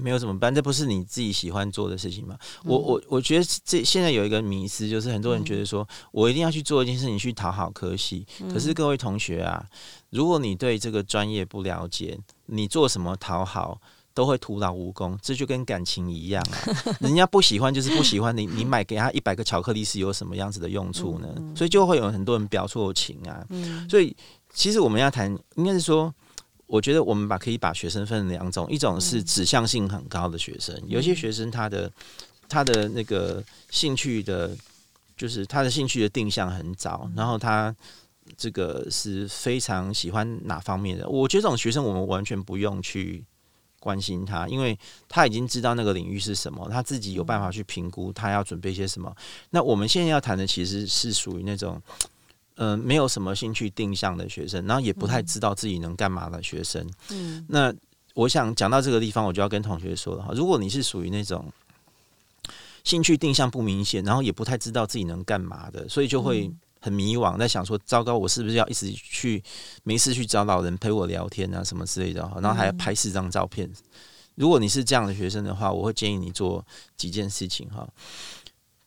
[0.00, 0.54] 没有怎么办？
[0.54, 2.38] 这不是你自己喜欢做的事情吗？
[2.64, 8.24] 嗯、我我我觉得这现在有一个迷思，就是很多人觉得说我一定要去做一件事情去讨好科系。
[8.40, 9.66] 嗯、可是各位同学啊，
[10.10, 13.80] 如果你对这个专业不了解，你做什么讨好
[14.14, 15.18] 都会徒劳无功。
[15.20, 16.56] 这就跟感情一样啊，
[17.00, 21.28] 人家不喜欢就是不喜欢你，你买给他一百个巧克力是有什么样子的用处呢？
[21.56, 23.44] 所以就会有很多人表错情啊。
[23.48, 24.16] 嗯、所以
[24.54, 26.14] 其实我们要谈，应该是说。
[26.68, 31.90] 我觉得我们把可以把学生分两种，一种是指向性很高的学生，嗯、有些学生他的
[32.46, 34.54] 他的那个兴趣的，
[35.16, 37.74] 就是他的兴趣的定向很早，嗯、然后他
[38.36, 41.08] 这个是非常喜欢哪方面的。
[41.08, 43.24] 我觉得这种学生我们完全不用去
[43.80, 44.78] 关心他，因为
[45.08, 49.10] 他已经知道那个领域是什么，他自己有办法去评估他要准备些什么。
[49.50, 51.80] 那我们现在要谈的其实是属于那种。
[52.58, 56.86] 嗯、呃，没有什么兴趣定向的学生，然后也不太知道自己能干嘛的学生。
[57.10, 57.72] 嗯，那
[58.14, 61.50] 我想讲到这个地方，我就要跟同学说了哈，如果你是属于那种
[62.84, 69.42] 兴趣定向不明显，然后也不太知道自己能干嘛的，所以就会很迷惘，在想说，糟糕，我是不是要一直去
[69.84, 73.70] 没事去找老人陪我聊天啊，什么之类的，然后还要拍四张照片。
[74.34, 76.64] 如果你是这样的学生的话，我会建议你做
[76.96, 77.86] 几件事情哈。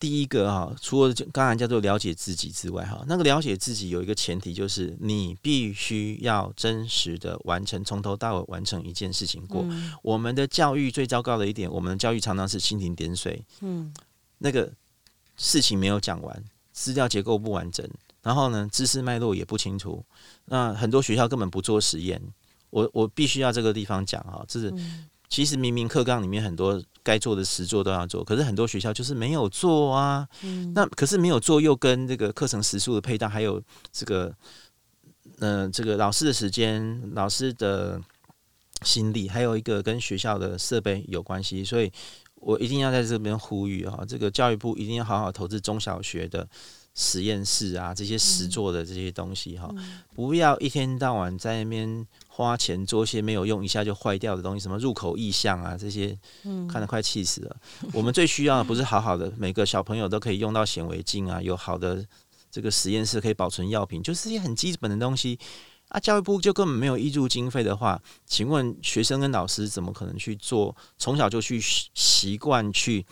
[0.01, 9.63] 第一个哈，除了刚才叫做了解自己之外哈，那个了解自己有一个前提，就是你必须要真实的完成，从头到尾完成一件事情过。
[9.69, 13.93] 嗯、我们的教育最糟糕的一点，我们的教育常常是蜻蜓点水，嗯，
[14.39, 14.73] 那个
[15.37, 17.87] 事情没有讲完，资料结构不完整，
[18.23, 20.03] 然后呢，知识脉络也不清楚。
[20.45, 22.19] 那很多学校根本不做实验，
[22.71, 24.73] 我我必须要这个地方讲哈，这是。
[25.31, 30.27] 嗯其实明明课纲里面很多该做的实做都要做，可是很多学校就是没有做啊。
[30.43, 33.63] 嗯、那可是没有做，又跟这个课程时数的配套，还有
[33.93, 34.35] 这个，
[35.39, 37.97] 嗯、呃，这个老师的时间、老师的
[38.81, 41.63] 心力，还有一个跟学校的设备有关系。
[41.63, 41.89] 所以
[42.35, 46.45] 我一定要在这边呼吁啊，这个教育部一定要好好投资中小学的。
[46.93, 56.17] 实验室啊，这些实做的这些东西哈，嗯、不要一天到晚在那边花钱做些没有用、一下就坏掉的东西，什么入口意向啊，这些，
[56.69, 57.55] 看得快气死了。
[57.83, 62.05] 嗯、我们最需要的不是好好的每个小朋友都可以用到显微镜啊，有好的
[62.51, 65.39] 这个实验室可以保存药品，就是一些很基本的东西
[65.87, 65.99] 啊。
[65.99, 70.75] 教育部就根本没有挹注经费的话，请问学生跟老师怎么可能去做？
[70.97, 71.61] 从小就去
[71.93, 73.05] 习惯去。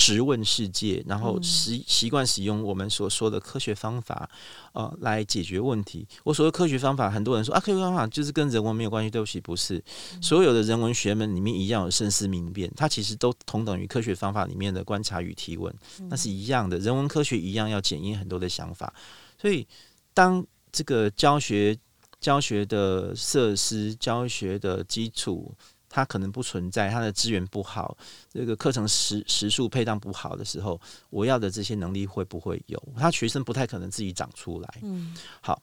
[0.00, 4.26] 直问世界，然后习习惯使用我们所说的科学方法，
[4.72, 6.08] 呃，来解决问题。
[6.24, 9.10] 我所谓科学方法，很多人说啊，科学方法就是跟人文没有关系。
[9.10, 9.84] 对不起，不是。
[10.22, 15.70] 所有的人文学门里面一样有深思明辨，它其实都同等于科学方法里面的观察与提问，
[16.08, 16.78] 那是一样的。
[16.78, 18.90] 人文科学一样要检验很多的想法。
[19.38, 19.68] 所以，
[20.14, 21.76] 当这个教学
[22.18, 25.54] 教学的设施、教学的基础。
[25.92, 27.96] 它可能不存在，它的资源不好，
[28.32, 32.80] 这个课程时时数配当不好的时候，我要的这些能力会不会有？
[32.96, 34.74] 他学生不太可能自己长出来。
[34.82, 35.60] 嗯，好，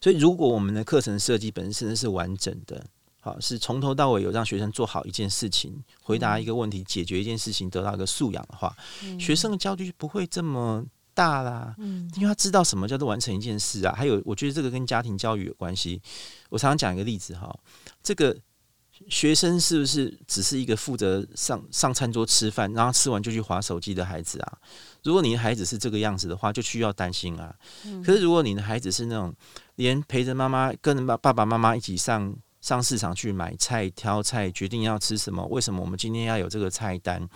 [0.00, 2.82] 所以如果我们的课程设计本身是完整的，
[3.20, 11.74] 好，是从头到尾有让学生做好一件事情，回答一个问题，解决一件事情，得到一个素养的话，嗯、学生的焦虑就不会这么大啦。
[11.76, 13.94] 嗯，因为他知道什么叫做完成一件事啊。
[13.94, 16.00] 还有，我觉得这个跟家庭教育有关系。
[16.48, 17.54] 我常常讲一个例子哈，
[18.02, 18.34] 这个。
[19.08, 24.58] 学生是不是只是一个负责上上餐桌吃饭，然后吃完就去划手机的孩子啊？
[25.02, 27.54] 如果你的孩子是这个样子的话，就需要担心啊。
[28.04, 29.34] 可是如果你的孩子是那种
[29.76, 37.28] 连陪着妈妈跟爸爸爸妈妈一起上上市场去买菜挑菜，决定要吃什么，为什么我们今天要有这个菜单？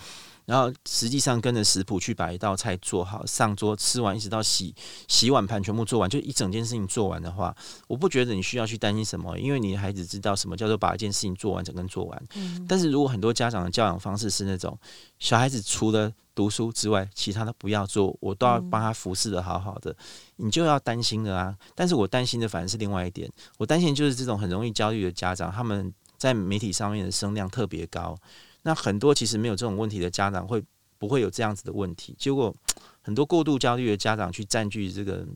[0.50, 4.74] 然后实际上跟着食谱去把一道菜做好上桌，吃完一直到洗
[5.06, 7.54] 洗碗盘全部做完，就一整件事情做完的话，
[7.86, 12.22] 我不觉得你需要去担心什么，因为你的孩子知道什么叫做把一件事情做完整跟做完。
[12.34, 12.66] 嗯。
[12.68, 14.76] 但是如果很多家长的教养方式是那种
[15.20, 19.94] 小孩子除了读书之外，其他的不要做，我都要帮他服侍的好好的，
[20.34, 21.56] 你就要担心的啊。
[21.76, 28.18] 但是我担心的反而是另外一点，我担心就是这种很容易焦虑的家长，他们在媒体上面的声量特别高。
[28.62, 30.62] 那很多其实没有这种问题的家长会
[30.98, 32.14] 不会有这样子的问题？
[32.18, 32.54] 结果
[33.00, 35.26] 很多过度焦虑的家长去占据这个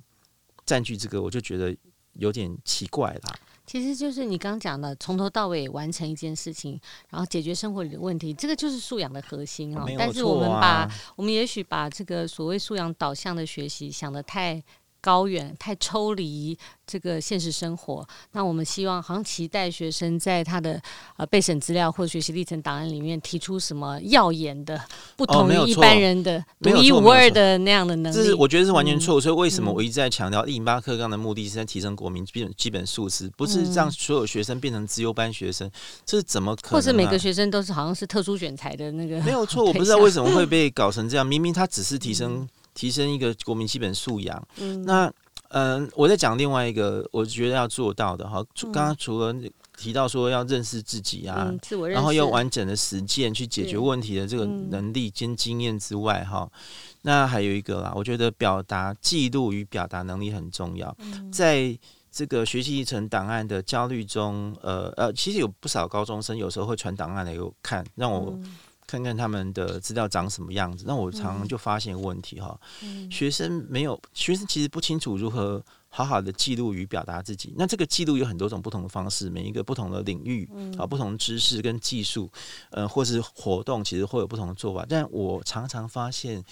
[0.66, 1.74] 占据这个，我就觉得
[2.14, 3.34] 有点奇怪啦。
[3.66, 9.86] 其实就是你刚刚讲的，从头到尾完成一件事情，然后解决生活里的问题，这个就是素养的核心哦。
[9.98, 14.62] 但是我们把我们也许把这个所谓素养导向的学习想得太
[15.04, 18.08] 高远，太抽离这个现实生活。
[18.32, 20.80] 那我们希望，好像期待学生在他的
[21.18, 24.80] 呃备审资料或学习历程档案里面提出什么耀眼的、
[25.14, 28.16] 不同于一般人的独一无二的那样的能力。
[28.16, 29.20] 这是我觉得是完全错误。
[29.20, 35.70] 嗯、所以为什么我一直在强调一零八课纲的目的是在提升国民基本基本素质，不是让所有学生变成资优班学生？
[36.06, 36.72] 这是怎么可能、啊？
[36.72, 39.20] 或者每个学生都是好像是特殊选材的那个？
[39.20, 41.26] 没有错，我不知道 为什么会被搞成这样。
[41.26, 42.36] 明明他只是提升。
[42.36, 44.46] 嗯提升一个国民基本素养。
[44.58, 45.06] 嗯，那
[45.48, 48.44] 嗯、呃，我在讲另外一个，我觉得要做到的哈。
[48.54, 49.34] 刚刚除了
[49.76, 56.50] 提到说要认识自己啊，嗯、自我，然后要完整的实践去解决问题的这个能力兼经验之外，哈、嗯，
[57.02, 60.94] 那还有一个啦，我觉得表达记录与表达能力很重要。
[60.98, 61.76] 嗯、在
[62.10, 68.36] 这个学习历程档案的焦虑中，呃呃，其实有不少高中生有时候会传档案来给我看，让我。
[68.84, 72.58] 嗯看看他们的资料长什么样子，那我常常就发现问题哈。
[72.82, 77.54] 嗯、学生没有，学生其实不清楚如何好好的记录与表达自己。
[77.56, 82.30] 那这个记录有很多种不同的方式，每一个不同的领域啊，不同知识跟技术，
[82.70, 84.84] 呃，或是活动，其实会有不同的做法。
[84.86, 86.44] 但我常常发现，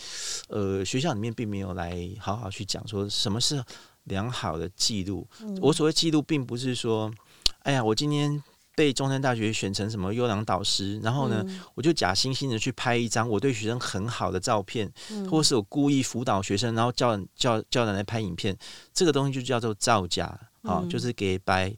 [0.49, 3.63] 呃，学校里面并没有来好好去讲说什么是
[4.05, 5.29] 良好的记录。
[5.43, 7.13] 嗯、我所谓记录，并不是说，
[7.61, 8.43] 哎呀，我今天。
[8.75, 18.57] 被中山大学选成什么优良导师，然后呢，嗯、我就假惺惺的去拍一张我对学生很好的照片，嗯、或是我故意辅导学生，然后叫叫叫人来拍影片，
[18.95, 21.75] 这个东西就叫做造假，好、就是给掰。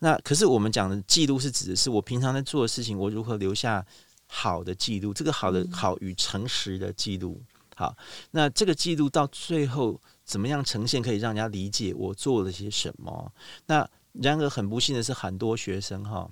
[0.00, 3.82] 那可是我们讲的记录是指的是我平常在做的事情，我如何留下
[4.26, 7.40] 好的记录，这个好的、嗯、好与诚实的记录。
[7.74, 7.96] 好，
[8.32, 13.32] 那这个记录到最后怎么样呈现，可以让人家理解我做了些什么？
[13.64, 13.88] 那。
[14.22, 16.30] 然而很不幸的是，很多学生哈，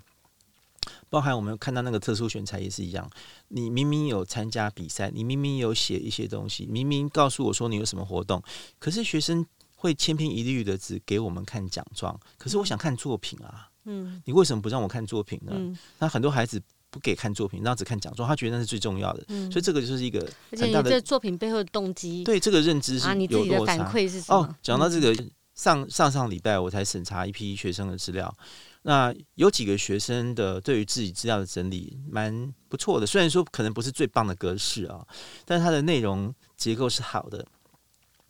[1.11, 3.11] 包含我们看到那个特殊选材也是一样。
[3.49, 8.41] 你明明有参加比赛，你明明有写一些东西，明明告诉我说你有什么活动，
[8.79, 12.19] 可是学生会千篇一律的只给我们看奖状。
[12.39, 15.53] 可是我想看作品啊，嗯，你为什么不让我看作品呢？
[15.55, 19.25] 嗯，那很多孩子不给看作品，然后只看奖状，他觉得那是最重要的。
[19.27, 20.21] 嗯，所以这个就是一个
[20.57, 22.23] 很大的这作品背后的动机。
[22.23, 23.11] 对，这个认知是有落差。
[23.11, 24.39] 啊，你自己的反馈是什么？
[24.39, 25.13] 哦，讲到这个。
[25.13, 25.31] 嗯
[25.63, 28.37] 上上上礼拜我才审查一批学生的资料，
[28.83, 35.07] 那有几个学生的对于自己资料的整理蛮不错的，虽然说可能不是最棒的格式啊，
[35.45, 37.47] 但它的内容结构是好的，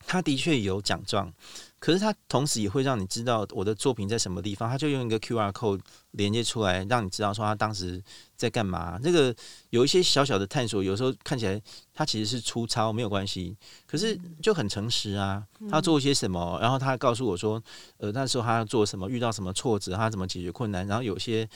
[0.06, 1.32] 他的确有奖状。
[1.78, 5.80] 可是他同时也会让你知道我的作品在什么地方，他就用一个 QR code
[6.12, 8.02] 连接出来，让你知道说他当时
[8.36, 8.98] 在干嘛。
[9.02, 9.34] 这个
[9.70, 11.60] 有一些小小的探索，有时候看起来
[11.94, 15.42] 他其实是粗糙，没有关系，可是就很诚实啊。
[15.70, 17.62] 他做一些什么，然后他告诉我说，
[17.98, 21.48] 呃，那时候他要做什么，遇到什么挫折，他怎么解决困难，然后有些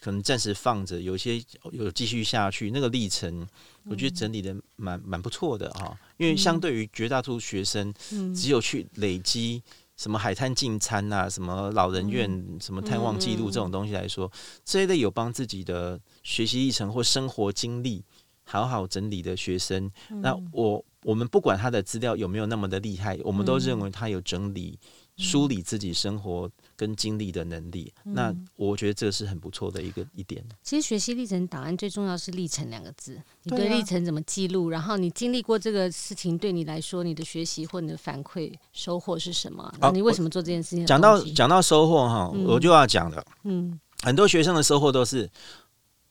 [0.00, 3.46] 可能暂时放着，有些有继续下去，那个历程，
[3.84, 5.96] 我觉得整理的蛮蛮不错的哈。
[6.18, 7.92] 因为相对于绝大多数学生，
[8.34, 9.62] 只有去累积。
[9.96, 18.04] 什么海滩进餐呐，什么老人院，嗯、什么探望记录这种东西来说，嗯嗯嗯、这一类有帮自己的学习历程或生活经历
[18.44, 24.78] 好好整理的学生，嗯、那我我们不管他的资料有没有那么的厉害，我们都认为他有整理、
[25.16, 26.50] 嗯、梳理自己生活。
[26.76, 30.44] 跟经历的能力，嗯、那我觉得这是很不错的一个一点。
[30.62, 34.68] 其实学习历程档案最重要是“历程”两个字，你对历程怎么记录？
[34.68, 39.72] 啊、然后你经历过这个事情，对你来说，你的学习或你的反馈收获是什么？
[39.80, 40.86] 那你为什么做这件事情？
[40.86, 43.24] 讲到讲到收获哈，嗯、我就要讲了。
[43.44, 45.30] 嗯，很多学生的收获都是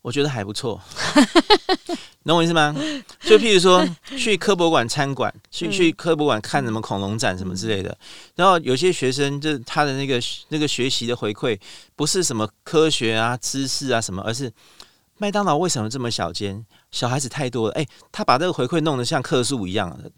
[0.02, 0.82] 我觉得还不错。
[2.30, 2.74] 懂我意思吗？
[3.22, 3.86] 就譬如说
[4.18, 7.98] 去科博馆参观，去去科博馆看什么恐龙展什么之类的。
[8.36, 11.60] 然后有些学生就他的那个那个学习的回馈，
[11.96, 14.52] 不是什么科学啊、知识啊什么，而是
[15.18, 16.66] 麦当劳为什么这么小间？
[16.92, 17.74] 小孩子太多了。
[17.74, 20.10] 哎，他把这个回馈弄得像客诉一样的，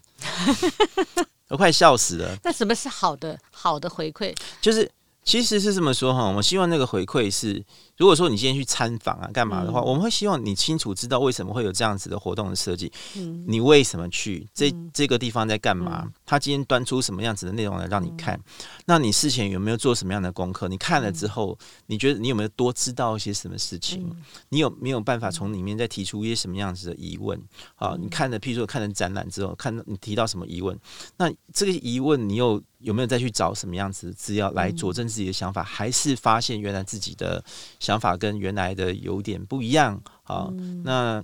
[1.48, 2.36] 我快笑死了。
[2.44, 4.32] 那什么是好的好的回馈？
[4.60, 4.88] 就是
[5.24, 7.64] 其实是这么说哈，我希望那个回馈是。
[7.96, 12.92] 如果说你今天去参访啊，干嘛的话，嗯、我们会希望你清楚知道为什么会有这样子的活动的设计。
[13.16, 16.02] 嗯，你为什么去这这个地方在干嘛？
[16.04, 18.34] 嗯、他今天端出什么样子的内容来让你看？
[18.34, 18.42] 嗯、
[18.84, 20.68] 那你事前有没有做什么样的功课？
[20.68, 24.06] 你看了之后，嗯、你觉得你有没有多知道一些什么事情？
[24.10, 27.38] 嗯、你有没有办法从里面再提出一些什么样子的疑问？
[27.76, 30.78] 啊、嗯，你看了，譬如说看了展览之后，看到你提到什么疑问？
[31.16, 35.62] 那这个疑问你又有没有再去找什么样子的资料来佐证自己的想法？
[35.62, 37.42] 嗯、还是发现原来自己的？
[37.86, 41.22] 想法跟原来的有点不一样啊，嗯、那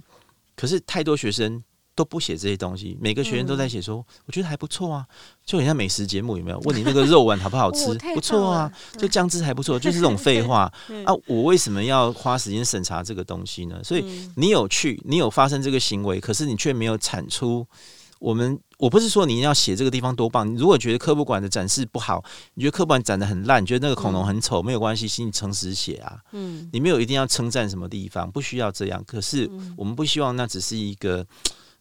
[0.55, 1.61] 可是太多学生
[1.97, 5.05] 都不写这些东西，每个学生都在写说，嗯、我觉得还不错啊，
[5.45, 6.61] 就很像美食节目有没有？
[6.61, 7.91] 问你那个肉丸好不好吃？
[7.91, 10.73] 哦、不错啊，就酱汁还不错， 就是这种废话
[11.05, 11.13] 啊。
[11.27, 13.83] 我为什么要花时间审查这个东西呢？
[13.83, 17.67] 所以你有去，你有发生这个行为，可是你却没有产出。
[18.23, 26.21] 我们我不是说你要写这个地方多棒，你如果觉得科博馆的展示不好，你觉得科博馆展的很烂，你觉得那个恐龙很丑，嗯、没有关系，请你诚实写啊。
[26.31, 29.03] 嗯，你没有一定要称赞什么地方，不需要这样。
[29.05, 31.27] 可是我们不希望那只是一个，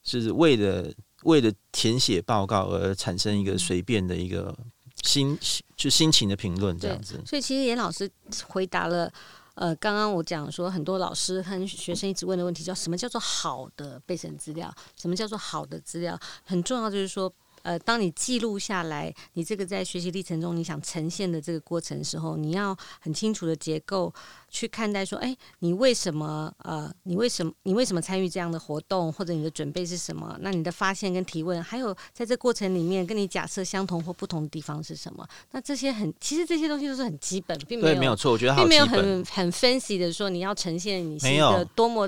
[0.01, 0.91] 就是为了
[1.23, 4.57] 为了填写报告而产生一个随便的一个
[5.03, 5.37] 心
[5.75, 7.21] 就心情的评论这样子。
[7.23, 8.09] 所以其实严老师
[8.47, 9.11] 回答了。
[9.55, 14.73] 呃，刚刚我讲说，很多老师和学生一直问的问题，叫什么叫做好的备审资料？
[14.95, 16.19] 什么叫做好的资料？
[16.43, 17.31] 很重要，就是说。
[17.63, 24.11] 呃，当你记录下来，你这个在学习历程中你想呈现的这个过程时候，你要很清楚的结构
[24.51, 30.37] 去看待说，哎，你为什么呃，你为什么你为什么参与这样的活动，或者你的准备是什么？
[30.41, 35.25] 那你的发现跟提问，还有在这过程里面跟你假设相同或不同的地方是什么？
[35.51, 42.07] 那这些很，其实这些东西都是很基本，并没有对，没有错，我觉得好并没有很很分析的说你要呈现你是一个多么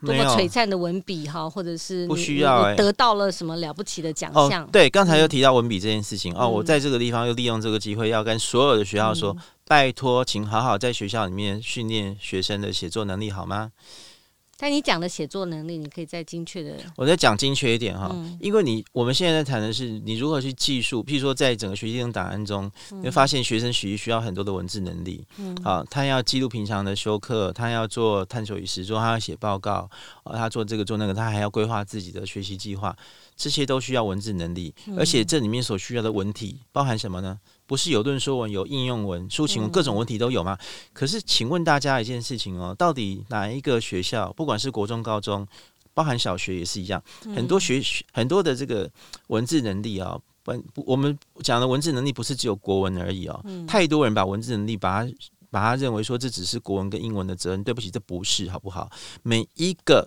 [0.00, 4.64] 多么璀璨的文笔哈，或者是不需要、欸、得到了什么了不起的奖项？
[4.64, 4.88] 哦、对。
[4.92, 9.38] 刚才又提到文笔这件事情、嗯、哦，我在这个地方又利用这个机会，要跟所有的学校说，嗯、
[9.72, 13.72] 拜托，请好好在学校里面训练学生的写作能力，好吗？
[14.58, 16.76] 但你讲的写作能力，你可以再精确的。
[16.94, 25.26] 我再讲精确一点哈，嗯、因为你我们现在在谈的是你如何去记述，譬如说在整个学习历程档案中，嗯、你会发现学生学习需要很多的文字能力。
[25.38, 29.88] 嗯，啊，他要记录平常的修课，他要做探索与实作，他要写报告，
[30.22, 32.94] 啊，他做这个做那个，他还要规划自己的学习计划，
[33.34, 34.74] 这些都需要文字能力。
[34.86, 37.40] 嗯、而且这里面所需要的文体包含什么呢？
[37.72, 40.58] 不是有论说文，有应用文、抒情文，各种文体都有吗？
[40.60, 45.48] 嗯、可是，请问大家一件事情哦，到底哪一个学校，不管是国中、高中，
[45.94, 48.90] 包含小学也是一样，嗯、很多学很多的这个
[49.28, 53.40] 文字能力啊，不，我们讲的文字能力不是只有国文而已哦。
[53.44, 55.10] 嗯、太多人把文字能力把它
[55.50, 58.90] 把它认为说这只是国文跟英文的责任，对不起，这不是，好不好？
[59.22, 60.06] 每一个。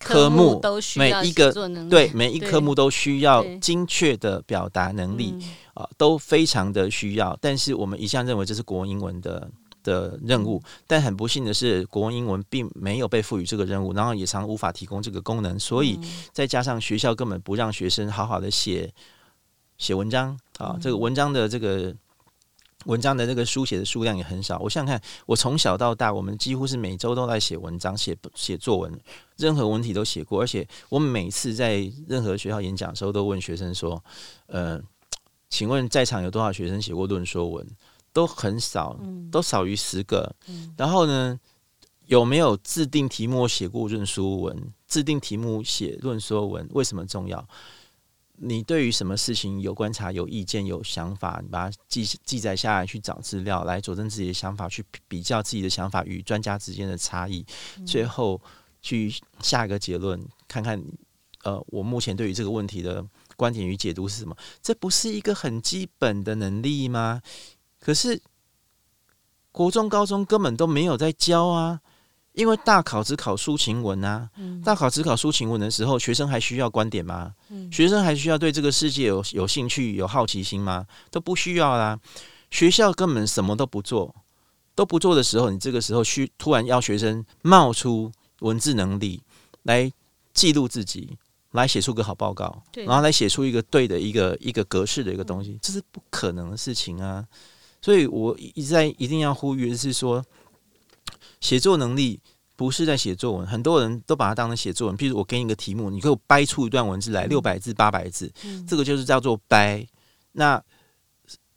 [0.00, 1.52] 科目都需要每一个
[1.88, 5.34] 对每一科目都需要精确的表达能力
[5.74, 7.36] 啊，都非常的需要。
[7.40, 9.50] 但是我们一向认为这是国文英文的
[9.82, 15.58] 的任务，但很不幸的是，国文英文并没有被赋予这个任务，然后也常无法提供这个功能。
[15.58, 15.98] 所以
[16.32, 18.92] 再加上学校根本不让学生好好的写
[19.76, 21.94] 写文章啊，这个文章的这个。
[22.88, 24.58] 文章的那个书写的数量也很少。
[24.60, 29.00] 我想想看，我从小到大，我们几乎是每周都在写文章、写写作文，
[29.36, 30.40] 任何文体都写过。
[30.40, 34.02] 而且我们每次在任何学校演讲的时候，都问学生说
[34.48, 34.80] ：“呃，
[35.50, 37.66] 请问在场有多少学生写过论说文？”
[38.10, 38.98] 都很少，
[39.30, 40.34] 都少于十个。
[40.76, 41.38] 然后呢，
[42.06, 44.72] 有没有制定题目写过论说文？
[44.88, 47.46] 制定题目写论说文为什么重要？
[48.40, 57.44] 你对于什么事情有观察、有意见、有想法，你把它记记载下来，去找资料来佐证自己的想法，去比较自己的想法与专家之间的差异，
[57.78, 58.40] 嗯、最后
[58.80, 60.80] 去下一个结论，看看
[61.42, 63.04] 呃，我目前对于这个问题的
[63.36, 64.36] 观点与解读是什么？
[64.62, 67.20] 这不是一个很基本的能力吗？
[67.80, 68.20] 可是
[69.50, 71.80] 国中、高中根本都没有在教啊。
[72.38, 74.30] 因为大考只考抒情文啊，
[74.64, 77.34] 大考只考抒情文的时候，学生还需要观点吗？
[77.72, 80.86] 学生还需要对这个世界有有兴趣、有好奇心吗？
[81.10, 81.98] 都不需要啦。
[82.52, 84.14] 学校根本什么都不做，
[84.76, 89.20] 都不做的时候，你这个时候需突然要学生冒出文字能力
[89.64, 89.90] 来
[90.32, 91.18] 记录自己，
[91.50, 97.26] 来写出个好报告，然后来写出一个对的一个一个格式的一个东西，这是不可能的事情啊。
[97.82, 100.24] 所以我一直在一定要呼吁的是说。
[101.40, 102.20] 写作能力
[102.56, 104.96] 不是在写作文，很多人都把它当成写作文。
[104.96, 109.86] 譬如我给你一个题目，你给我掰出一段文字来，六百字、八百字，嗯、这个就是叫做掰。
[110.32, 110.60] 那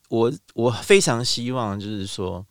[0.09, 2.45] 我我非常希望，就是说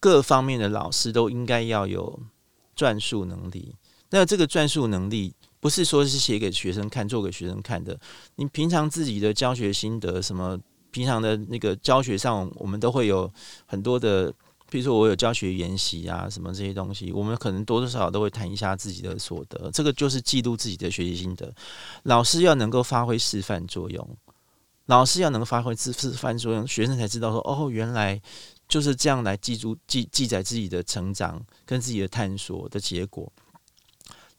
[0.00, 2.18] 各方面的老师都应该要有
[2.74, 3.72] 转述能力。
[4.10, 7.96] 那这个转述能力不是说是写给学生看、做给学生看的。
[8.34, 10.58] 你平常自己的教学心得，什么
[10.90, 13.32] 平常的那个教学上，我们都会有
[13.66, 14.34] 很多的。
[14.74, 19.70] 比如说，我有教学研习啊，什么这些东西，我们可能多多少少都会谈一下自己的所得。
[19.70, 21.48] 这个就是记录自己的学习心得。
[22.02, 24.16] 老师要能够发挥示范作用，
[24.86, 28.20] 老师要能发挥示示范作用，学生才知道说，哦，原来
[28.66, 33.32] 就是这样来记住记记载自己的成长跟自己的探索的结果。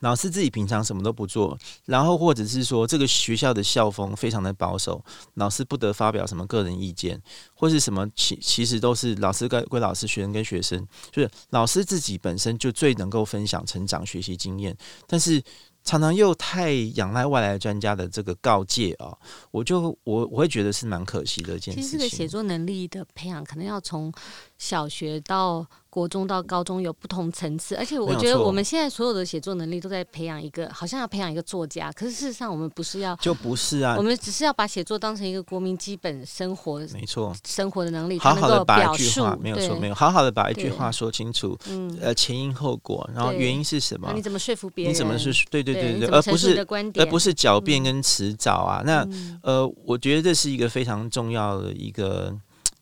[0.05, 5.03] 老师自己平常什么都不做，然后或者是说这个学校的校风非常的保守，
[5.33, 7.19] 老师不得发表什么个人意见，
[7.55, 14.77] 或是什么其其实都是老师跟归老师，学生跟学生，就是老师自己本身就最能够分享成长学习经验，
[15.07, 15.41] 但是
[15.83, 19.17] 常常又太仰赖外来专家的这个告诫啊，
[19.49, 21.97] 我就我我会觉得是蛮可惜的一件事情。
[21.97, 24.13] 这个写作能力的培养，可能要从
[24.59, 25.65] 小学到。
[25.95, 31.89] 国中到高中有不同层次，而且我觉得我们现在所有的写作能力都在培养一个，好像要培养一个作家。
[31.93, 33.95] 可是事实上，我们不是要，就不是啊。
[33.97, 44.11] 我们只是要把写作当成一个国民基本生活，没错，生活的能力，好好的把一句话，没有错，没有好好的把一句话说清楚，嗯，呃，前因后果，然后原因是什么？
[44.13, 44.93] 你怎么说服别人？
[44.93, 45.31] 你怎么是？
[45.49, 46.59] 对对对对，而不是
[46.99, 48.81] 而不是狡辩跟辞藻啊。
[48.85, 49.07] 那
[49.41, 52.35] 呃，我觉得这是一个非常重要的一个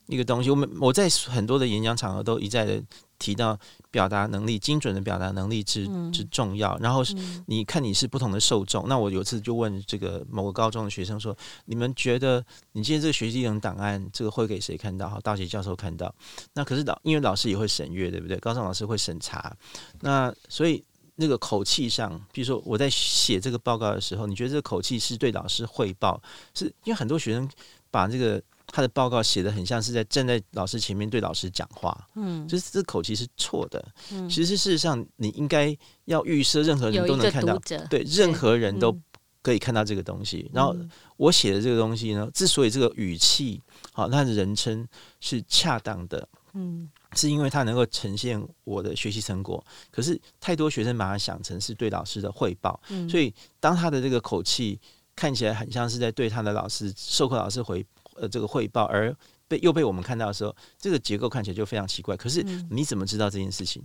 [0.08, 0.50] 一个东西。
[0.50, 2.82] 我们我在很多的演讲场合都一再的
[3.20, 3.60] 提到。
[3.94, 6.76] 表达能力，精准的表达能力之之重要。
[6.80, 8.88] 然后是你看你是不同的受众。
[8.88, 15.08] 那我有次就问这个某个高中的学生说：“你们觉得你今天这个学习历程档案，这个会给谁看到？
[15.08, 16.12] 好，大学教授看到。
[16.54, 18.36] 那可是老，因为老师也会审阅，对不对？
[18.38, 19.56] 高中老师会审查。
[20.00, 20.84] 那所以
[21.14, 26.20] 那个口气上，比如说我在写这个报告的时候，你觉得这个口气是对老师汇报？
[26.56, 27.48] 是因为很多学生
[27.92, 28.42] 把这个。”
[28.76, 33.94] 他的报告写的很像是在站在老师前面对老师讲话，嗯，就是这口气是错的。
[34.12, 37.56] 嗯，其实事实上你应该要预设任何人都能看到，
[37.88, 39.00] 对，任何人都
[39.44, 40.50] 可以看到这个东西。
[40.52, 40.76] 然后
[41.18, 43.62] 我写的这个东西呢，之所以这个语气
[43.92, 44.88] 好，他的人称
[45.20, 49.64] 是恰当的，嗯，是因为他能够呈现我的学习成果。
[49.92, 54.80] 可是太多学生把它想成是对老师的汇报，所以当他的这个口气
[55.16, 57.86] 看起来很像是在对他的老师授课老师回。
[58.16, 59.16] 呃，这个汇报而
[59.48, 62.16] 被又被我们看到的时候，这个结构看起来就非常奇怪。
[62.16, 63.84] 可是你怎么知道这件事情？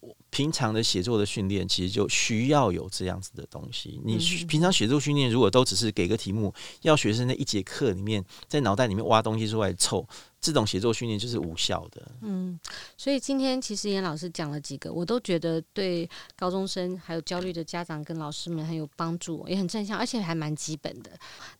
[0.00, 4.00] 我平常的写作的训练其实就需要有这样子的东西。
[4.02, 4.16] 你
[4.48, 10.08] 平常写作训练如果都只是给个题目，要学生在一节课里面在脑袋里面挖东西出来凑，
[10.40, 12.10] 这种写作训练就是无效的。
[12.22, 12.58] 嗯，
[12.96, 21.10] 所以今天其实严老师讲了几个，我都觉得对高中生还有焦虑的家长跟老师们很有帮助，也很正向，而且还蛮基本的。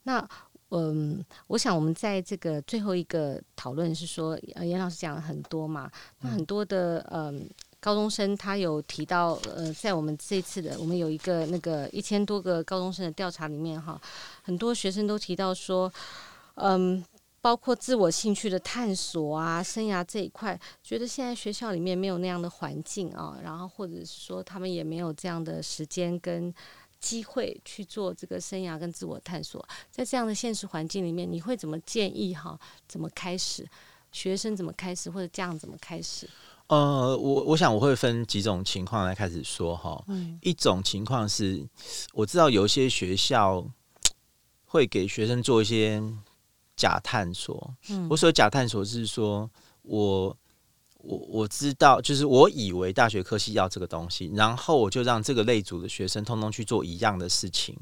[0.05, 0.27] 那
[0.71, 5.91] 嗯，我想我们在这个最后一个讨论是说，呃，严老师讲了很多嘛，
[6.21, 7.49] 那很多的嗯
[7.81, 14.01] 高中生他有提到，呃，在我们这次的我们有一个那个一千多个高中生的调查里面哈，
[14.43, 15.93] 很多学生都提到说，
[16.55, 17.05] 嗯，
[17.41, 26.55] 包括自我兴趣的探索啊，生涯这一块，觉得现在学校里面没有那样的环境啊，然后或者是说他们也没有这样的时间跟。
[27.01, 32.59] 机会去做这个生涯跟自我探索，在这样的现实环境里面，你会怎么建议哈？
[32.87, 33.67] 怎么开始？
[34.13, 35.11] 学生怎么开始？
[35.11, 36.29] 或者家长怎么开始？
[36.67, 40.05] 呃，我我想我会分几种情况来开始说哈。
[40.09, 41.67] 嗯，一种情况是，
[42.13, 43.65] 我知道有些学校
[44.67, 46.03] 会给学生做一些
[46.77, 47.75] 假探索。
[47.89, 49.51] 嗯，我说假探索是说
[49.83, 50.37] 我。
[51.03, 57.77] 我我知道，就是我以为大学科系要这个东西，然后我就让这个类组的学生通通去做一样的事情。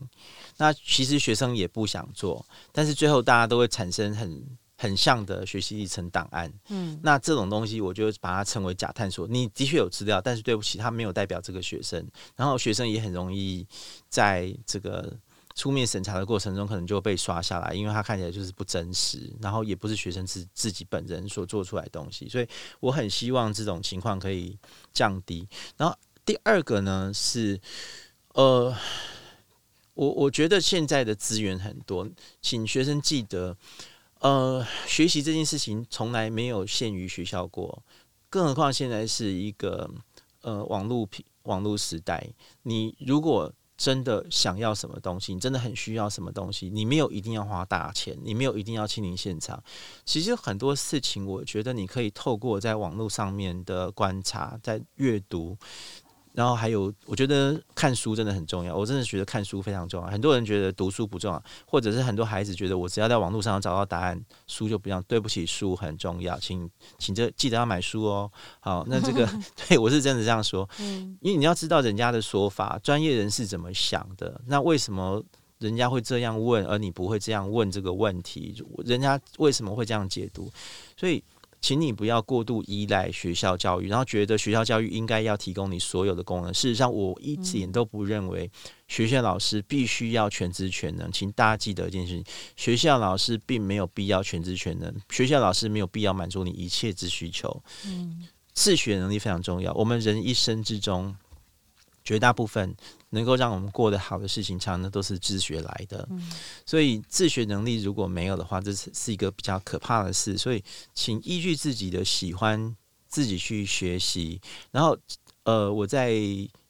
[0.57, 4.45] 那其实学生也不想做，但是最后大家都会产生很
[4.77, 6.53] 很像的学习历程档案。
[6.69, 9.27] 嗯，那这种东西我就把它称为假探索。
[9.27, 12.07] 你的确有资料，但是对不起，它没有代表这个学生，
[12.37, 13.67] 然后学生也很容易
[14.09, 15.17] 在这个。
[15.59, 22.47] 出面审查的过程中，可能就被刷下来，因为它看起来就是不真实，然后也不是学生自自己本人所做出来的东西，所以
[22.79, 24.57] 我很希望这种情况可以
[24.93, 25.49] 降低。
[25.77, 25.93] 然后
[26.25, 27.61] 第二个呢是，
[28.35, 28.73] 呃，
[29.95, 32.09] 我我觉得现在的资源很多，
[32.41, 33.57] 请学生记得，
[34.21, 37.83] 呃，学习这件事情从来没有限于学校过，
[38.31, 39.91] 更何况现在是一个
[40.43, 42.31] 呃网络平网络时代，
[42.63, 49.63] 你如果真的想要什么东西，你真的很需要什么东西，你没有一定要花大钱，你没有一定要亲临现场。
[50.05, 55.57] 其实很多事情，我觉得你可以透过在网络上面的观察，在阅读，
[56.39, 58.73] 然后还有，我觉得看书真的很重要。
[58.73, 60.09] 我真的觉得看书非常重要。
[60.09, 65.03] 很多人觉得读书不重要，或者是很多孩子觉得我只要在网络上找到答案，书就不要。
[65.03, 68.31] 对不起，书很重要，请请这记得要买书哦。
[68.61, 69.29] 好，那这个
[69.67, 70.69] 对我是真的这样说。
[70.79, 74.41] 嗯，因为你要知道人家的说法，专业人士怎么想的。
[74.47, 75.21] 那为什么
[75.59, 78.55] 人家会这样问，而你不会这样问这个问题？
[78.85, 80.49] 人家为什么会这样解读？
[80.97, 81.21] 所以。
[81.61, 86.55] 请你不要过度依赖学校教育，然后觉得学校教育应该要提供你所有的功能。
[86.55, 88.51] 事实上，我一点都不认为
[88.87, 91.11] 学校老师必须要全知全能。
[91.11, 92.25] 请大家记得一件事情：
[92.57, 97.63] 学校老师并没有必要全知全能，学校老师没有必要满足你一切之需求。
[97.87, 99.73] 嗯，自学能力非常重要。
[99.75, 101.17] 我们人一生之中，
[102.05, 102.75] 绝大部分。
[103.11, 106.07] 能够让我们过得好的事情，常常都是自学来的。
[106.11, 106.31] 嗯。
[106.67, 110.37] 所以自学能力如果没有的话，这是是一个比较可怕的事。
[110.37, 112.77] 所以，请依据自己的喜欢，
[113.09, 114.41] 自己去学习。
[114.71, 114.97] 然后，
[115.45, 116.13] 呃，我在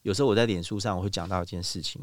[0.03, 2.01] 有时候我在脸书上我会讲到一件事情：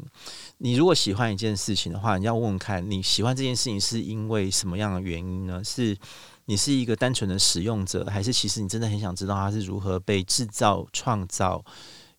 [0.58, 5.64] 你如果喜欢一件事情的话，你要问问看你喜欢这件事情是因为什么样的原因呢？
[5.64, 5.96] 是
[6.44, 11.64] 你是一个单纯的使用者，还是其实你真的很想知道它是如何被制造、创造？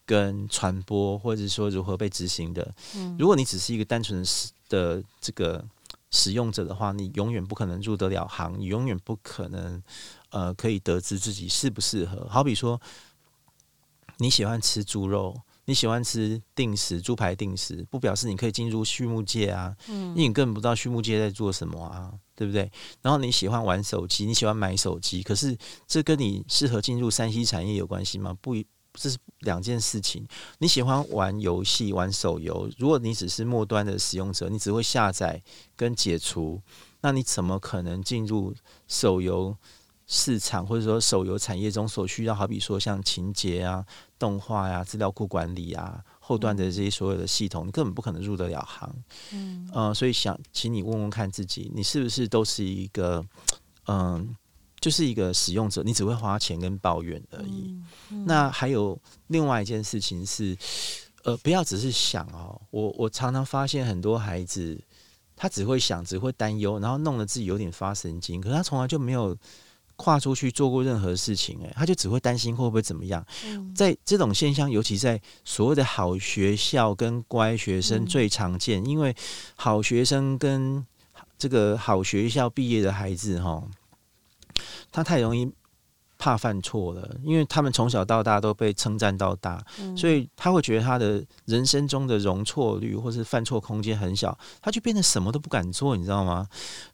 [0.08, 2.74] 跟传播，或者说如何被执行的。
[3.20, 4.24] 如果你只是一个单纯
[4.70, 5.64] 的这个
[6.12, 9.84] 使用者的话，你永远不可能入得了行，你永远不可能
[10.30, 12.26] 呃可以得知自己适不适合。
[12.30, 12.80] 好比说，
[14.20, 19.76] 你喜欢吃猪肉，你喜欢吃定食猪排定食，不表示你可以进入畜牧界啊。
[19.90, 22.72] 嗯，因为你根本不知道畜牧界在做什么啊，对不对？
[23.02, 28.34] 然后你喜欢玩手机，你喜欢买手机，可是这跟你适合进入 3C 产业有关系吗？
[28.42, 28.56] 不。
[29.00, 30.28] 这是两件事情。
[30.58, 35.42] 你喜欢玩游戏、玩手游，如果你只是末端的使用者，你只会下载
[35.76, 36.60] 跟解除，
[37.02, 38.54] 那你怎么可能进入
[38.88, 39.56] 手游
[40.08, 42.34] 市场，或者说手游产业中所需要？
[42.34, 43.86] 好比说像情节啊、
[44.18, 48.94] 动画呀、啊、资料库管理啊、后端的这些所有的系统，你根本不可能入得了行。
[49.32, 53.24] 嗯，呃，所以想请你问问看自己，你是不是都是一个
[53.86, 53.96] 嗯？
[53.96, 54.28] 呃
[54.80, 57.64] 就是一个使用者，你只会花钱跟抱怨而已。
[57.66, 58.98] 嗯嗯、那还有
[59.28, 60.56] 另外一件事情是，
[61.24, 62.62] 呃，不要只是想哦。
[62.70, 64.80] 我我常常发现很多孩子，
[65.36, 68.40] 他只会想，只会担忧，然后弄得自己有点发神经。
[68.40, 69.36] 可是他从来就没有
[69.96, 73.26] 跨出去做过任何事情，诶，他就只会担心会不会怎么样。
[73.46, 79.16] 嗯、在这种现象，尤其在所谓的好学校跟乖学生最常见，嗯、因为
[79.56, 80.86] 好学生跟
[81.40, 83.64] 这个好学校毕业的孩子，哈。
[84.92, 85.52] 他太容易
[86.20, 96.48] 怕犯错了，因为他们从小到大都被称赞到大，嗯、所以他会觉得他的人生中的容错率或是犯错空间很小，他就变得什么都不敢做，你知道吗？